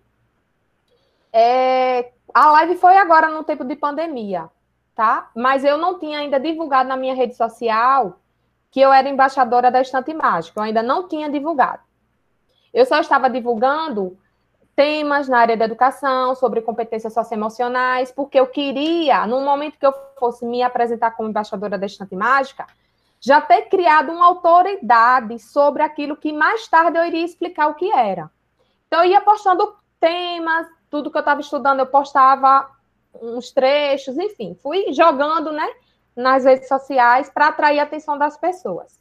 [1.32, 4.50] É, a live foi agora no tempo de pandemia,
[4.94, 5.30] tá?
[5.34, 8.20] Mas eu não tinha ainda divulgado na minha rede social
[8.74, 10.58] que eu era embaixadora da Estante Mágica.
[10.58, 11.78] Eu ainda não tinha divulgado.
[12.72, 14.18] Eu só estava divulgando
[14.74, 19.94] temas na área da educação, sobre competências socioemocionais, porque eu queria, no momento que eu
[20.18, 22.66] fosse me apresentar como embaixadora da Estante Mágica,
[23.20, 27.92] já ter criado uma autoridade sobre aquilo que mais tarde eu iria explicar o que
[27.92, 28.28] era.
[28.88, 32.68] Então, eu ia postando temas, tudo que eu estava estudando, eu postava
[33.22, 35.70] uns trechos, enfim, fui jogando, né,
[36.16, 39.00] nas redes sociais para atrair a atenção das pessoas.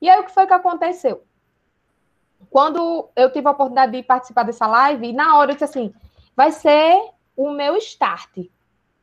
[0.00, 1.22] E aí, o que foi que aconteceu?
[2.48, 5.94] Quando eu tive a oportunidade de participar dessa live, na hora eu disse assim,
[6.34, 7.00] vai ser
[7.36, 8.38] o meu start.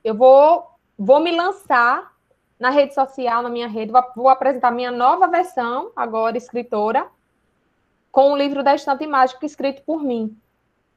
[0.04, 0.68] Eu vou,
[0.98, 2.12] vou me lançar
[2.60, 7.08] na rede social, na minha rede, vou apresentar minha nova versão, agora escritora,
[8.12, 10.36] com o livro da Estante Mágica escrito por mim.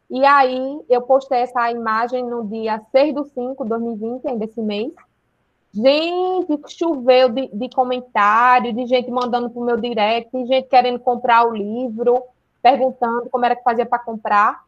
[0.09, 4.61] E aí, eu postei essa imagem no dia 6 do 5 de 2020, ainda esse
[4.61, 4.93] mês.
[5.73, 10.99] Gente, choveu de, de comentário, de gente mandando para o meu direct, de gente querendo
[10.99, 12.23] comprar o livro,
[12.61, 14.65] perguntando como era que fazia para comprar.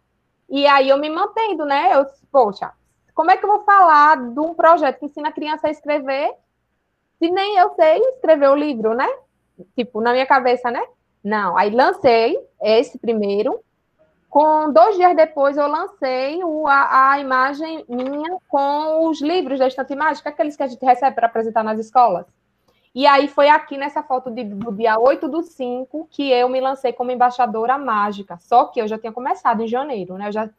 [0.48, 1.96] E aí eu me mantendo, né?
[1.96, 2.72] Eu, poxa,
[3.14, 6.34] como é que eu vou falar de um projeto que ensina a criança a escrever
[7.18, 9.08] se nem eu sei escrever o livro, né?
[9.76, 10.84] Tipo, na minha cabeça, né?
[11.22, 11.56] Não.
[11.56, 13.60] Aí lancei esse primeiro,
[14.32, 19.66] com dois dias depois, eu lancei o, a, a, imagem minha com os livros da
[19.66, 22.24] estante mágica, aqueles que a gente recebe para apresentar nas escolas.
[22.94, 26.62] E aí foi aqui nessa foto de, do dia 8 do 5 que eu me
[26.62, 28.38] lancei como embaixadora mágica.
[28.38, 30.28] Só que eu já tinha começado em janeiro, né?
[30.28, 30.50] Eu já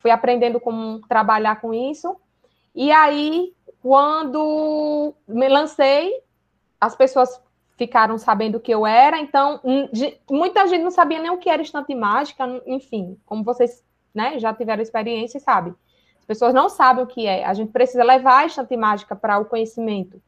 [0.00, 2.16] fui aprendendo como trabalhar com isso.
[2.74, 6.20] E aí, quando me lancei,
[6.80, 7.40] as pessoas
[7.78, 9.60] ficaram sabendo que eu era, então
[10.28, 14.52] muita gente não sabia nem o que era estante mágica, enfim, como vocês né, já
[14.52, 15.72] tiveram experiência e sabem.
[16.18, 17.44] As pessoas não sabem o que é.
[17.44, 20.20] A gente precisa levar a estante mágica para o conhecimento,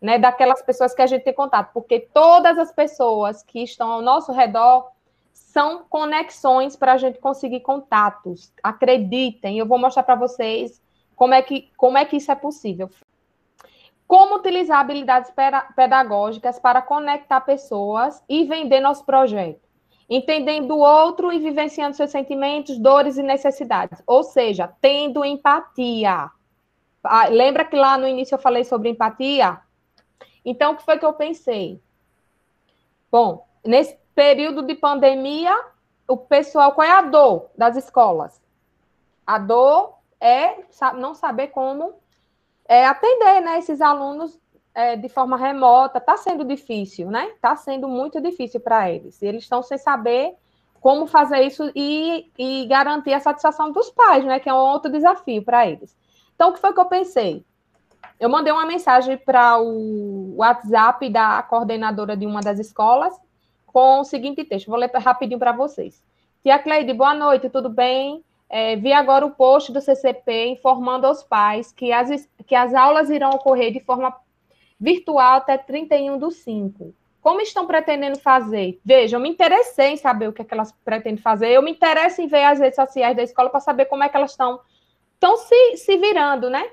[0.00, 4.02] né, daquelas pessoas que a gente tem contato, porque todas as pessoas que estão ao
[4.02, 4.90] nosso redor
[5.32, 8.52] são conexões para a gente conseguir contatos.
[8.62, 10.82] Acreditem, eu vou mostrar para vocês
[11.16, 12.90] como é que como é que isso é possível.
[14.08, 15.30] Como utilizar habilidades
[15.76, 19.60] pedagógicas para conectar pessoas e vender nosso projeto.
[20.08, 24.02] Entendendo o outro e vivenciando seus sentimentos, dores e necessidades.
[24.06, 26.30] Ou seja, tendo empatia.
[27.04, 29.60] Ah, lembra que lá no início eu falei sobre empatia?
[30.42, 31.78] Então, o que foi que eu pensei?
[33.12, 35.54] Bom, nesse período de pandemia,
[36.08, 38.40] o pessoal, qual é a dor das escolas?
[39.26, 40.56] A dor é
[40.94, 41.94] não saber como
[42.68, 44.38] é, atender né, esses alunos
[44.74, 47.30] é, de forma remota está sendo difícil, né?
[47.30, 49.20] Está sendo muito difícil para eles.
[49.22, 50.36] Eles estão sem saber
[50.80, 54.38] como fazer isso e, e, garantir a satisfação dos pais, né?
[54.38, 55.96] Que é um outro desafio para eles.
[56.34, 57.44] Então, o que foi que eu pensei?
[58.20, 63.18] Eu mandei uma mensagem para o WhatsApp da coordenadora de uma das escolas
[63.66, 64.68] com o seguinte texto.
[64.68, 66.00] Vou ler rapidinho para vocês.
[66.42, 68.24] Tia Cleide, boa noite, tudo bem?
[68.50, 73.10] É, vi agora o post do CCP informando aos pais que as, que as aulas
[73.10, 74.14] irão ocorrer de forma
[74.80, 76.94] virtual até 31 do 5.
[77.20, 78.80] Como estão pretendendo fazer?
[78.84, 81.72] Veja, eu me interessei em saber o que, é que elas pretendem fazer, eu me
[81.72, 84.60] interesso em ver as redes sociais da escola para saber como é que elas estão,
[85.12, 86.64] estão se, se virando, né?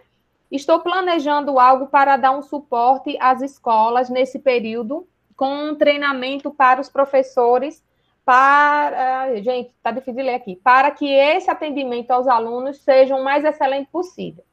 [0.49, 6.79] Estou planejando algo para dar um suporte às escolas nesse período, com um treinamento para
[6.79, 7.83] os professores,
[8.25, 9.39] para.
[9.41, 10.55] Gente, está difícil de ler aqui.
[10.57, 14.43] Para que esse atendimento aos alunos seja o mais excelente possível.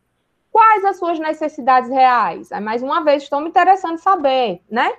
[0.52, 2.50] Quais as suas necessidades reais?
[2.62, 4.92] Mais uma vez, estou me interessando em saber, né?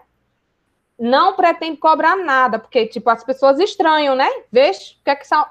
[0.98, 4.28] Não pretendo cobrar nada, porque, tipo, as pessoas estranham, né?
[4.52, 5.46] Veja, o que é que são,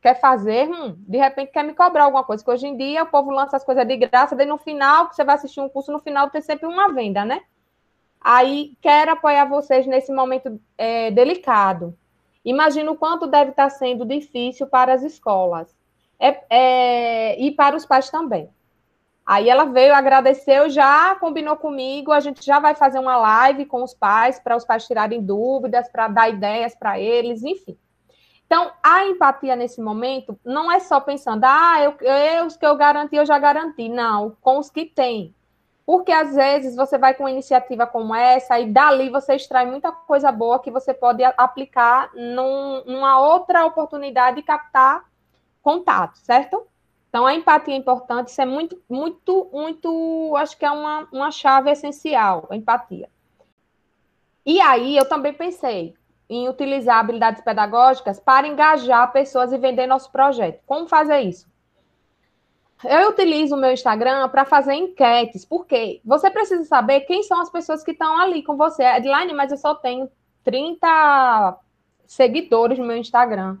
[0.00, 3.06] quer fazer, hum, de repente quer me cobrar alguma coisa, que hoje em dia o
[3.06, 5.90] povo lança as coisas de graça, daí no final, que você vai assistir um curso,
[5.90, 7.42] no final tem sempre uma venda, né?
[8.20, 11.96] Aí, quero apoiar vocês nesse momento é, delicado.
[12.48, 15.76] Imagino o quanto deve estar sendo difícil para as escolas
[16.18, 18.48] é, é, e para os pais também.
[19.24, 23.82] Aí ela veio, agradeceu, já combinou comigo, a gente já vai fazer uma live com
[23.82, 27.76] os pais, para os pais tirarem dúvidas, para dar ideias para eles, enfim.
[28.46, 32.74] Então, a empatia nesse momento não é só pensando, ah, eu, eu, os que eu
[32.76, 33.90] garanti, eu já garanti.
[33.90, 35.34] Não, com os que tem.
[35.88, 39.90] Porque às vezes você vai com uma iniciativa como essa e dali você extrai muita
[39.90, 45.08] coisa boa que você pode aplicar num, numa outra oportunidade de captar
[45.62, 46.66] contato, certo?
[47.08, 51.30] Então, a empatia é importante, isso é muito, muito, muito, acho que é uma, uma
[51.30, 53.08] chave essencial, a empatia.
[54.44, 55.94] E aí, eu também pensei,
[56.28, 60.60] em utilizar habilidades pedagógicas para engajar pessoas e vender nosso projeto.
[60.66, 61.47] Como fazer isso?
[62.84, 67.50] Eu utilizo o meu Instagram para fazer enquetes, porque você precisa saber quem são as
[67.50, 68.84] pessoas que estão ali com você.
[68.84, 70.08] Edline, mas eu só tenho
[70.44, 71.58] 30
[72.06, 73.58] seguidores no meu Instagram.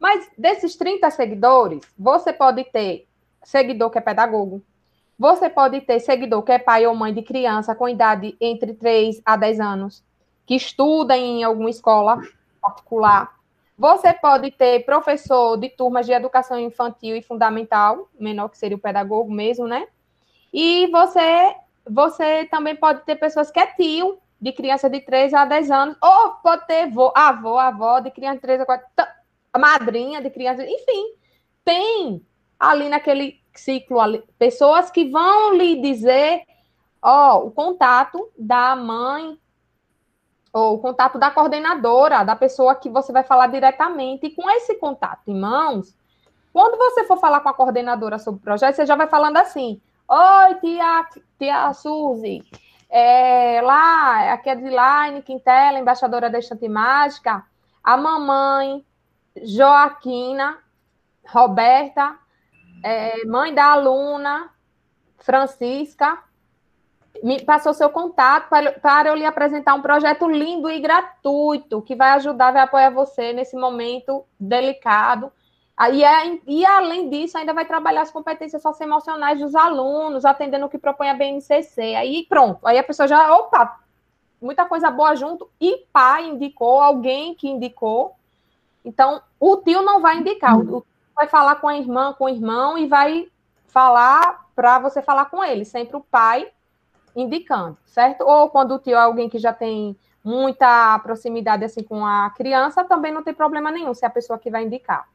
[0.00, 3.06] Mas desses 30 seguidores, você pode ter
[3.42, 4.62] seguidor que é pedagogo,
[5.18, 9.20] você pode ter seguidor que é pai ou mãe de criança com idade entre 3
[9.24, 10.04] a 10 anos
[10.46, 12.20] que estuda em alguma escola
[12.60, 13.37] particular.
[13.78, 18.80] Você pode ter professor de turmas de educação infantil e fundamental, menor que seria o
[18.80, 19.86] pedagogo mesmo, né?
[20.52, 21.54] E você,
[21.88, 25.96] você também pode ter pessoas que é tio de criança de 3 a 10 anos,
[26.02, 28.86] ou pode ter avô, avó, avó de criança de 3 a 4,
[29.56, 31.12] madrinha de criança, enfim,
[31.64, 32.20] tem
[32.58, 36.42] ali naquele ciclo ali, pessoas que vão lhe dizer,
[37.00, 39.38] ó, o contato da mãe
[40.52, 44.26] ou o contato da coordenadora, da pessoa que você vai falar diretamente.
[44.26, 45.94] E com esse contato em mãos,
[46.52, 49.80] quando você for falar com a coordenadora sobre o projeto, você já vai falando assim:
[50.08, 51.06] Oi, tia,
[51.38, 52.42] tia Suzy.
[52.90, 57.44] É, lá, aqui é Dilaine Quintela, embaixadora da Estante Mágica.
[57.84, 58.84] A mamãe,
[59.42, 60.58] Joaquina,
[61.26, 62.16] Roberta,
[62.82, 64.50] é, mãe da aluna,
[65.18, 66.18] Francisca,
[67.22, 71.94] me passou seu contato para, para eu lhe apresentar um projeto lindo e gratuito que
[71.94, 75.32] vai ajudar, vai apoiar você nesse momento delicado.
[75.92, 80.68] E, é, e além disso, ainda vai trabalhar as competências socioemocionais dos alunos, atendendo o
[80.68, 81.94] que propõe a BNCC.
[81.94, 83.78] Aí pronto, aí a pessoa já, opa,
[84.42, 85.48] muita coisa boa junto.
[85.60, 88.16] E pai indicou, alguém que indicou.
[88.84, 92.28] Então, o tio não vai indicar, o tio vai falar com a irmã, com o
[92.28, 93.28] irmão e vai
[93.68, 95.64] falar para você falar com ele.
[95.64, 96.50] Sempre o pai
[97.14, 98.22] indicando, certo?
[98.22, 102.84] Ou quando o tio é alguém que já tem muita proximidade assim com a criança,
[102.84, 105.08] também não tem problema nenhum se é a pessoa que vai indicar.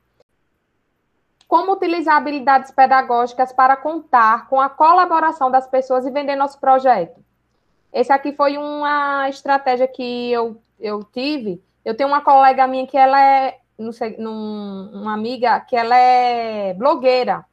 [1.47, 7.23] Como utilizar habilidades pedagógicas para contar com a colaboração das pessoas e vender nosso projeto?
[7.93, 11.63] Esse aqui foi uma estratégia que eu, eu tive.
[11.85, 15.95] Eu tenho uma colega minha que ela é, não sei, num, uma amiga que ela
[15.95, 17.45] é blogueira.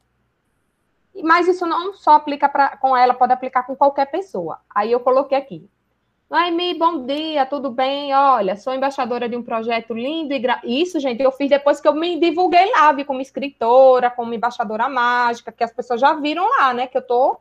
[1.23, 4.61] Mas isso não só aplica pra, com ela, pode aplicar com qualquer pessoa.
[4.75, 5.69] Aí eu coloquei aqui.
[6.31, 8.15] Noemi, bom dia, tudo bem?
[8.15, 10.61] Olha, sou embaixadora de um projeto lindo e gra...
[10.63, 14.89] Isso, gente, eu fiz depois que eu me divulguei lá, vi como escritora, como embaixadora
[14.89, 16.87] mágica, que as pessoas já viram lá, né?
[16.87, 17.37] Que eu tô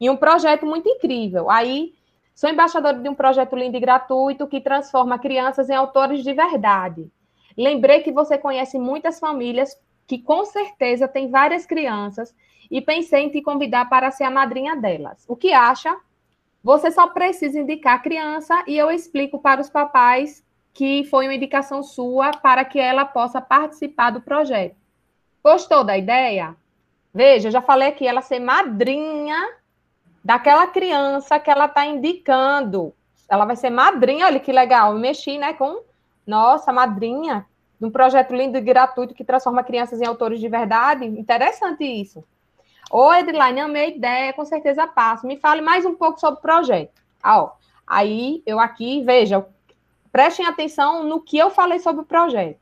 [0.00, 1.50] em um projeto muito incrível.
[1.50, 1.92] Aí,
[2.34, 7.12] sou embaixadora de um projeto lindo e gratuito que transforma crianças em autores de verdade.
[7.54, 12.34] Lembrei que você conhece muitas famílias que com certeza têm várias crianças
[12.72, 15.26] e pensei em te convidar para ser a madrinha delas.
[15.28, 15.94] O que acha?
[16.64, 20.42] Você só precisa indicar a criança e eu explico para os papais
[20.72, 24.74] que foi uma indicação sua para que ela possa participar do projeto.
[25.44, 26.56] Gostou da ideia?
[27.12, 29.38] Veja, eu já falei aqui, ela ser madrinha
[30.24, 32.94] daquela criança que ela está indicando.
[33.28, 34.94] Ela vai ser madrinha, olha que legal.
[34.94, 35.82] Eu mexi, né, com,
[36.26, 37.44] nossa, madrinha
[37.78, 41.04] de um projeto lindo e gratuito que transforma crianças em autores de verdade.
[41.04, 42.24] Interessante isso.
[42.92, 45.26] Ô, Edline, amei a ideia, com certeza passo.
[45.26, 47.00] Me fale mais um pouco sobre o projeto.
[47.22, 47.52] Ah, ó,
[47.86, 49.46] aí, eu aqui, veja,
[50.12, 52.60] prestem atenção no que eu falei sobre o projeto.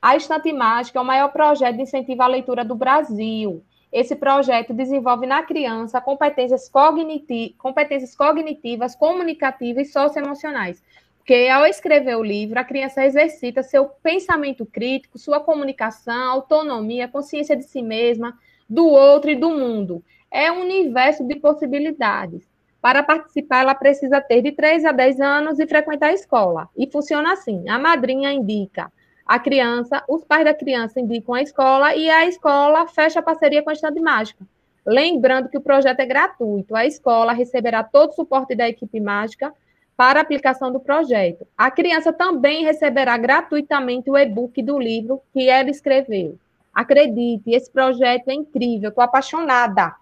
[0.00, 3.60] A Estante Mágica é o maior projeto de incentivo à leitura do Brasil.
[3.92, 10.80] Esse projeto desenvolve na criança competências, cogniti competências cognitivas, comunicativas e socioemocionais.
[11.18, 17.56] Porque ao escrever o livro, a criança exercita seu pensamento crítico, sua comunicação, autonomia, consciência
[17.56, 18.38] de si mesma,
[18.68, 20.02] do outro e do mundo.
[20.30, 22.46] É um universo de possibilidades.
[22.80, 26.68] Para participar, ela precisa ter de 3 a 10 anos e frequentar a escola.
[26.76, 28.92] E funciona assim: a madrinha indica
[29.26, 33.60] a criança, os pais da criança indicam a escola e a escola fecha a parceria
[33.60, 34.46] com a Estante Mágica.
[34.86, 36.76] Lembrando que o projeto é gratuito.
[36.76, 39.52] A escola receberá todo o suporte da equipe mágica
[39.96, 41.44] para a aplicação do projeto.
[41.58, 46.38] A criança também receberá gratuitamente o e-book do livro que ela escreveu.
[46.76, 49.96] Acredite, esse projeto é incrível, estou apaixonada.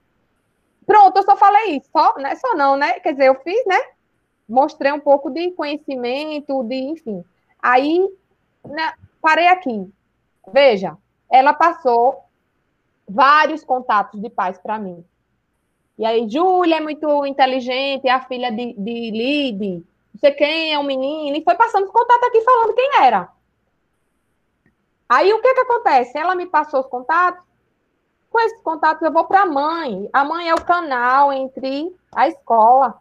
[0.84, 2.34] Pronto, eu só falei isso, só, né?
[2.34, 2.98] Só não, né?
[2.98, 3.80] Quer dizer, eu fiz, né?
[4.48, 7.24] Mostrei um pouco de conhecimento, de, enfim.
[7.62, 8.04] Aí,
[8.64, 9.88] né, parei aqui.
[10.52, 10.98] Veja,
[11.30, 12.24] ela passou
[13.08, 15.04] vários contatos de pais para mim.
[15.96, 20.72] E aí, Júlia é muito inteligente, é a filha de, de Lide, não sei quem
[20.72, 23.32] é o um menino, e foi passando os contatos aqui falando quem era.
[25.14, 26.18] Aí o que que acontece?
[26.18, 27.40] Ela me passou os contatos.
[28.28, 30.10] Com esses contatos eu vou para a mãe.
[30.12, 32.98] A mãe é o canal entre a escola.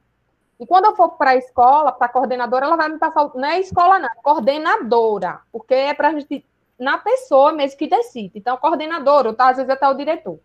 [0.59, 3.31] E quando eu for para a escola, para a coordenadora, ela vai me passar.
[3.33, 5.39] Não é escola, não, coordenadora.
[5.51, 6.45] Porque é para a gente.
[6.77, 8.37] Na pessoa mesmo que decide.
[8.37, 10.39] Então, coordenadora, ou tá, às vezes até o diretor.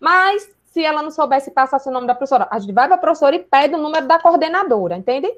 [0.00, 3.00] Mas, se ela não soubesse passar o nome da professora, a gente vai para a
[3.00, 5.32] professora e pede o número da coordenadora, entende?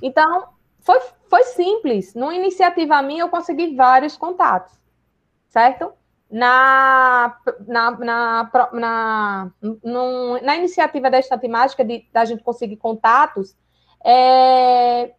[0.00, 0.48] Então,
[0.80, 2.14] foi, foi simples.
[2.14, 4.80] Numa iniciativa minha, eu consegui vários contatos
[5.52, 5.92] certo?
[6.30, 7.36] Na,
[7.68, 11.46] na, na, na, num, na iniciativa da Estante
[11.84, 13.54] de da gente conseguir contatos,
[14.02, 15.12] é,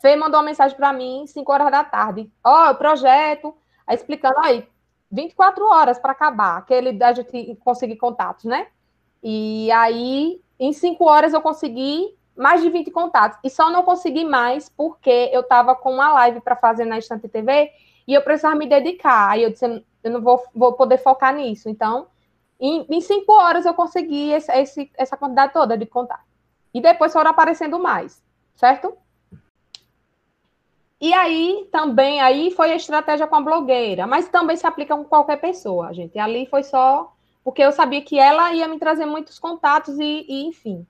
[0.00, 2.30] Fê mandou uma mensagem para mim, 5 horas da tarde.
[2.44, 3.56] Ó, oh, projeto,
[3.86, 4.68] aí explicando aí,
[5.10, 8.66] 24 horas para acabar, aquele da gente conseguir contatos, né?
[9.22, 13.38] E aí, em 5 horas eu consegui mais de 20 contatos.
[13.44, 17.28] E só não consegui mais porque eu estava com uma live para fazer na Estante
[17.28, 17.70] TV
[18.10, 19.30] e eu precisava me dedicar.
[19.30, 19.64] Aí eu disse,
[20.02, 21.68] eu não vou, vou poder focar nisso.
[21.68, 22.08] Então,
[22.58, 26.26] em, em cinco horas eu consegui esse, esse, essa quantidade toda de contar.
[26.74, 28.20] E depois foram aparecendo mais,
[28.56, 28.98] certo?
[31.00, 35.04] E aí também aí foi a estratégia com a blogueira, mas também se aplica com
[35.04, 36.18] qualquer pessoa, gente.
[36.18, 40.46] Ali foi só porque eu sabia que ela ia me trazer muitos contatos e, e
[40.46, 40.84] enfim.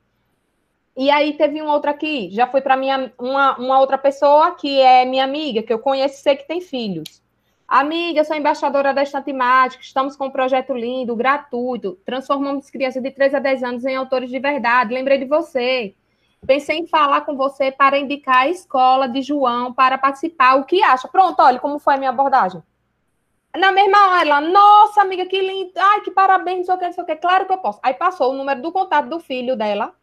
[0.96, 4.80] E aí teve um outro aqui, já foi para minha uma, uma outra pessoa que
[4.80, 7.22] é minha amiga, que eu conheço, sei que tem filhos.
[7.66, 13.34] Amiga, sou embaixadora da Estantemática, estamos com um projeto lindo, gratuito, transformamos crianças de 3
[13.34, 14.92] a 10 anos em autores de verdade.
[14.92, 15.94] Lembrei de você.
[16.44, 20.56] Pensei em falar com você para indicar a escola de João para participar.
[20.56, 21.06] O que acha?
[21.06, 22.60] Pronto, olha como foi a minha abordagem.
[23.56, 25.72] Na mesma hora, ela, nossa, amiga, que lindo.
[25.76, 27.16] Ai, que parabéns, não sei o que, não sei o que.
[27.16, 27.78] Claro que eu posso.
[27.82, 29.94] Aí passou o número do contato do filho dela,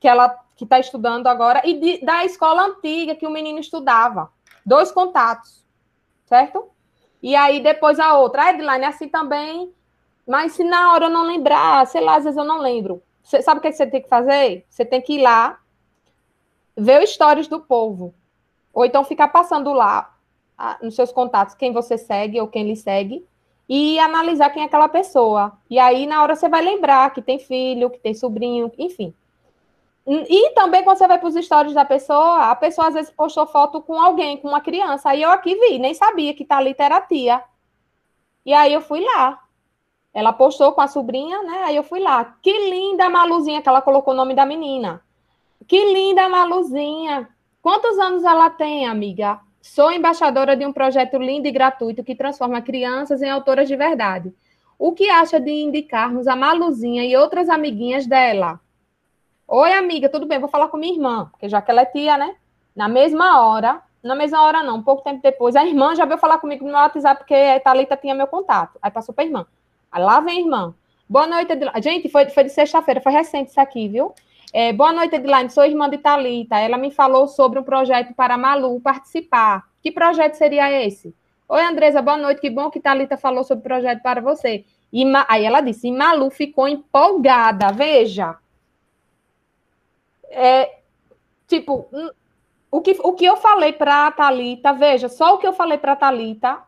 [0.00, 4.30] que ela que está estudando agora, e de, da escola antiga que o menino estudava.
[4.64, 5.64] Dois contatos,
[6.24, 6.70] certo?
[7.22, 9.70] E aí depois a outra, a Edline é assim também,
[10.26, 13.02] mas se na hora eu não lembrar, sei lá, às vezes eu não lembro.
[13.22, 14.64] Você, sabe o que você tem que fazer?
[14.68, 15.58] Você tem que ir lá,
[16.76, 18.14] ver os stories do povo.
[18.72, 20.16] Ou então ficar passando lá
[20.82, 23.26] nos seus contatos quem você segue ou quem lhe segue
[23.68, 25.58] e analisar quem é aquela pessoa.
[25.68, 29.12] E aí, na hora, você vai lembrar que tem filho, que tem sobrinho, enfim.
[30.06, 33.44] E também quando você vai para os stories da pessoa, a pessoa às vezes postou
[33.44, 35.10] foto com alguém, com uma criança.
[35.10, 37.42] Aí eu aqui vi, nem sabia que tá ali era tia.
[38.44, 39.42] E aí eu fui lá.
[40.14, 41.64] Ela postou com a sobrinha, né?
[41.64, 42.36] Aí eu fui lá.
[42.40, 45.02] Que linda Maluzinha, que ela colocou o nome da menina.
[45.66, 47.28] Que linda Maluzinha.
[47.60, 49.40] Quantos anos ela tem, amiga?
[49.60, 54.32] Sou embaixadora de um projeto lindo e gratuito que transforma crianças em autoras de verdade.
[54.78, 58.60] O que acha de indicarmos a Maluzinha e outras amiguinhas dela?
[59.48, 60.40] Oi, amiga, tudo bem?
[60.40, 62.34] Vou falar com minha irmã, porque já que ela é tia, né?
[62.74, 66.18] Na mesma hora, na mesma hora não, um pouco tempo depois, a irmã já veio
[66.18, 68.76] falar comigo no WhatsApp, porque a Thalita tinha meu contato.
[68.82, 69.46] Aí passou para a irmã.
[69.92, 70.74] Aí lá vem a irmã.
[71.08, 71.80] Boa noite, Edilane.
[71.80, 74.12] Gente, foi, foi de sexta-feira, foi recente isso aqui, viu?
[74.52, 75.48] É, boa noite, Edilane.
[75.48, 76.56] Sou irmã de Thalita.
[76.56, 79.62] Ela me falou sobre um projeto para Malu participar.
[79.80, 81.14] Que projeto seria esse?
[81.48, 82.40] Oi, Andresa, boa noite.
[82.40, 84.64] Que bom que Thalita falou sobre o projeto para você.
[84.92, 88.36] E aí ela disse, e Malu ficou empolgada, veja.
[90.30, 90.80] É,
[91.46, 91.88] tipo,
[92.70, 95.78] o que, o que eu falei para a Thalita, veja, só o que eu falei
[95.78, 96.62] para a Thalita,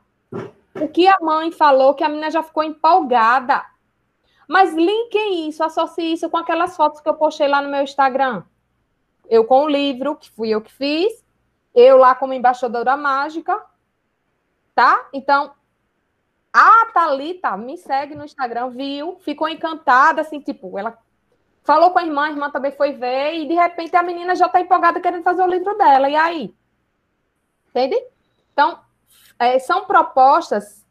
[0.74, 3.64] o que a mãe falou, que a menina já ficou empolgada.
[4.46, 8.42] Mas linkem isso, associe isso com aquelas fotos que eu postei lá no meu Instagram.
[9.28, 11.22] Eu com o livro, que fui eu que fiz,
[11.74, 13.62] eu lá como embaixadora mágica,
[14.74, 15.08] tá?
[15.12, 15.52] Então,
[16.52, 20.96] a Thalita me segue no Instagram, viu, ficou encantada, assim, tipo, ela
[21.68, 24.46] falou com a irmã, a irmã também foi ver, e de repente a menina já
[24.46, 26.08] está empolgada querendo fazer o livro dela.
[26.08, 26.54] E aí?
[27.68, 28.02] Entende?
[28.54, 28.80] Então,
[29.38, 30.82] é, são propostas,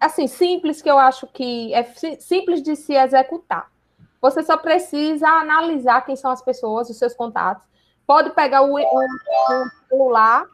[0.00, 1.84] assim, simples, que eu acho que é
[2.18, 3.70] simples de se executar.
[4.20, 7.64] Você só precisa analisar quem são as pessoas, os seus contatos.
[8.04, 8.76] Pode pegar o,
[9.88, 10.44] celular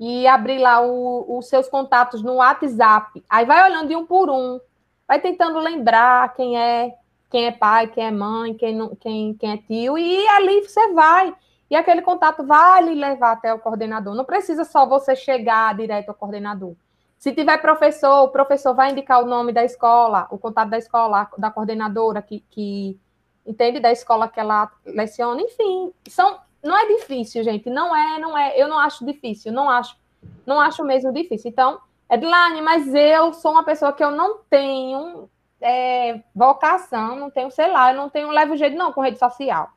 [0.00, 3.22] e abrir lá o, os seus contatos no WhatsApp.
[3.28, 4.58] Aí vai olhando de um por um,
[5.06, 6.94] vai tentando lembrar quem é,
[7.30, 10.92] quem é pai, quem é mãe, quem, não, quem, quem é tio, e ali você
[10.92, 11.34] vai.
[11.68, 14.14] E aquele contato vai lhe levar até o coordenador.
[14.14, 16.74] Não precisa só você chegar direto ao coordenador.
[17.18, 21.28] Se tiver professor, o professor vai indicar o nome da escola, o contato da escola,
[21.36, 23.00] da coordenadora que, que
[23.44, 28.36] entende da escola que ela leciona, enfim, são não é difícil, gente, não é, não
[28.36, 29.96] é, eu não acho difícil, não acho,
[30.44, 31.50] não acho mesmo difícil.
[31.50, 35.28] Então, Edilane, mas eu sou uma pessoa que eu não tenho
[35.60, 39.70] é, vocação, não tenho, sei lá, eu não tenho leve jeito não com rede social.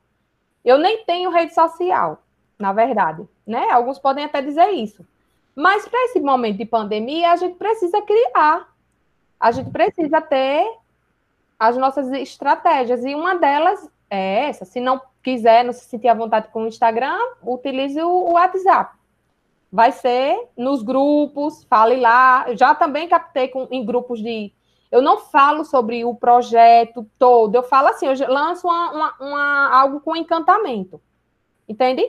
[0.64, 2.22] Eu nem tenho rede social,
[2.58, 3.70] na verdade, né?
[3.72, 5.06] Alguns podem até dizer isso.
[5.56, 8.68] Mas para esse momento de pandemia, a gente precisa criar.
[9.40, 10.66] A gente precisa ter
[11.60, 13.04] as nossas estratégias.
[13.04, 14.64] E uma delas é essa.
[14.64, 18.98] Se não quiser, não se sentir à vontade com o Instagram, utilize o WhatsApp.
[19.72, 22.46] Vai ser nos grupos, fale lá.
[22.48, 24.52] Eu já também captei com, em grupos de.
[24.92, 29.70] Eu não falo sobre o projeto todo, eu falo assim, eu lanço uma, uma, uma,
[29.70, 31.00] algo com encantamento.
[31.68, 32.04] Entende?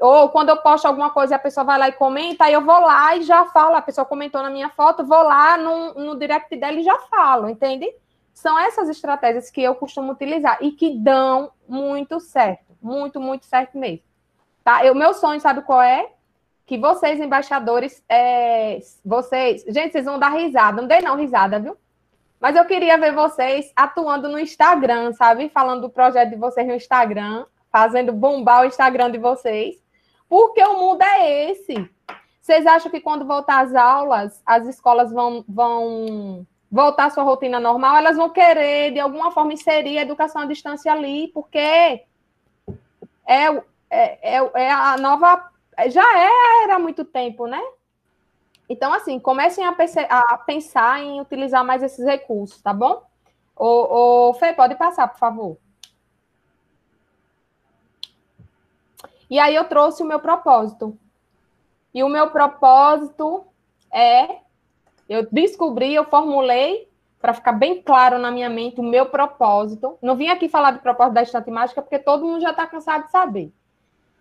[0.00, 2.64] Ou quando eu posto alguma coisa e a pessoa vai lá e comenta, aí eu
[2.64, 6.18] vou lá e já falo, a pessoa comentou na minha foto, vou lá no, no
[6.18, 7.92] direct dela e já falo, entende?
[8.32, 13.76] São essas estratégias que eu costumo utilizar e que dão muito certo, muito, muito certo
[13.76, 14.04] mesmo.
[14.64, 14.80] Tá?
[14.90, 16.10] O meu sonho, sabe qual é?
[16.66, 19.64] Que vocês, embaixadores, é, vocês.
[19.68, 20.80] Gente, vocês vão dar risada.
[20.80, 21.76] Não dei não risada, viu?
[22.42, 25.48] Mas eu queria ver vocês atuando no Instagram, sabe?
[25.48, 29.76] Falando do projeto de vocês no Instagram, fazendo bombar o Instagram de vocês.
[30.28, 31.88] Porque o mundo é esse.
[32.40, 37.60] Vocês acham que quando voltar às aulas, as escolas vão, vão voltar à sua rotina
[37.60, 42.04] normal, elas vão querer, de alguma forma, inserir a educação à distância ali, porque é,
[43.24, 45.48] é, é, é a nova.
[45.90, 46.02] Já
[46.64, 47.62] era há muito tempo, né?
[48.72, 49.74] Então, assim, comecem a,
[50.08, 53.02] a pensar em utilizar mais esses recursos, tá bom?
[53.54, 55.58] O, o Fê, pode passar, por favor.
[59.28, 60.98] E aí eu trouxe o meu propósito.
[61.92, 63.44] E o meu propósito
[63.92, 64.38] é
[65.06, 66.88] eu descobri, eu formulei
[67.20, 69.98] para ficar bem claro na minha mente o meu propósito.
[70.00, 73.04] Não vim aqui falar do propósito da estante mágica, porque todo mundo já está cansado
[73.04, 73.52] de saber.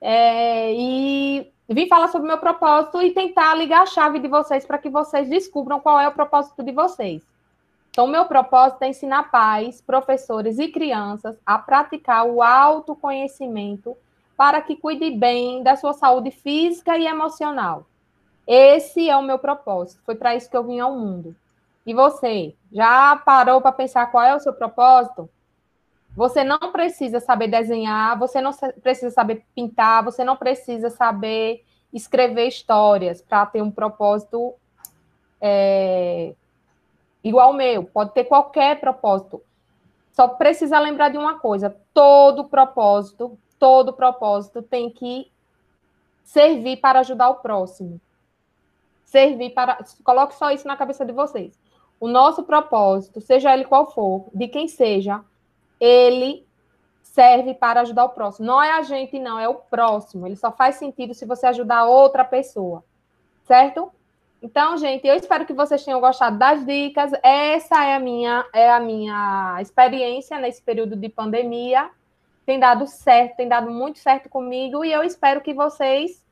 [0.01, 4.65] É, e vim falar sobre o meu propósito e tentar ligar a chave de vocês
[4.65, 7.21] para que vocês descubram qual é o propósito de vocês.
[7.91, 13.95] Então, meu propósito é ensinar pais, professores e crianças a praticar o autoconhecimento
[14.35, 17.85] para que cuide bem da sua saúde física e emocional.
[18.47, 20.01] Esse é o meu propósito.
[20.05, 21.35] Foi para isso que eu vim ao mundo.
[21.85, 25.29] E você, já parou para pensar qual é o seu propósito?
[26.15, 28.51] Você não precisa saber desenhar, você não
[28.81, 34.53] precisa saber pintar, você não precisa saber escrever histórias para ter um propósito
[35.39, 36.33] é,
[37.23, 37.83] igual ao meu.
[37.85, 39.41] Pode ter qualquer propósito.
[40.11, 45.31] Só precisa lembrar de uma coisa: todo propósito, todo propósito tem que
[46.23, 47.99] servir para ajudar o próximo
[49.11, 49.77] servir para.
[50.03, 51.59] Coloque só isso na cabeça de vocês.
[51.99, 55.23] O nosso propósito, seja ele qual for, de quem seja,
[55.81, 56.45] ele
[57.01, 58.45] serve para ajudar o próximo.
[58.45, 60.27] Não é a gente, não, é o próximo.
[60.27, 62.83] Ele só faz sentido se você ajudar outra pessoa.
[63.43, 63.91] Certo?
[64.41, 67.11] Então, gente, eu espero que vocês tenham gostado das dicas.
[67.21, 71.89] Essa é a minha, é a minha experiência nesse período de pandemia.
[72.45, 76.25] Tem dado certo, tem dado muito certo comigo, e eu espero que vocês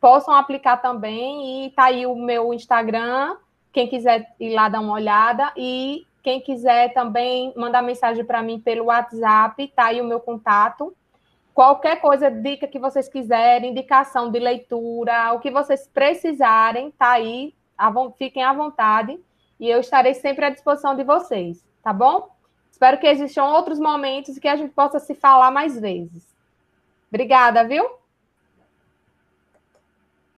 [0.00, 1.66] possam aplicar também.
[1.66, 3.36] E tá aí o meu Instagram,
[3.72, 5.52] quem quiser ir lá dar uma olhada.
[5.56, 10.94] E quem quiser também mandar mensagem para mim pelo WhatsApp, tá aí o meu contato.
[11.52, 17.54] Qualquer coisa, dica que vocês quiserem, indicação de leitura, o que vocês precisarem, tá aí,
[18.16, 19.18] fiquem à vontade.
[19.60, 22.30] e eu estarei sempre à disposição de vocês, tá bom?
[22.70, 26.26] Espero que existam outros momentos e que a gente possa se falar mais vezes.
[27.08, 28.01] Obrigada, viu?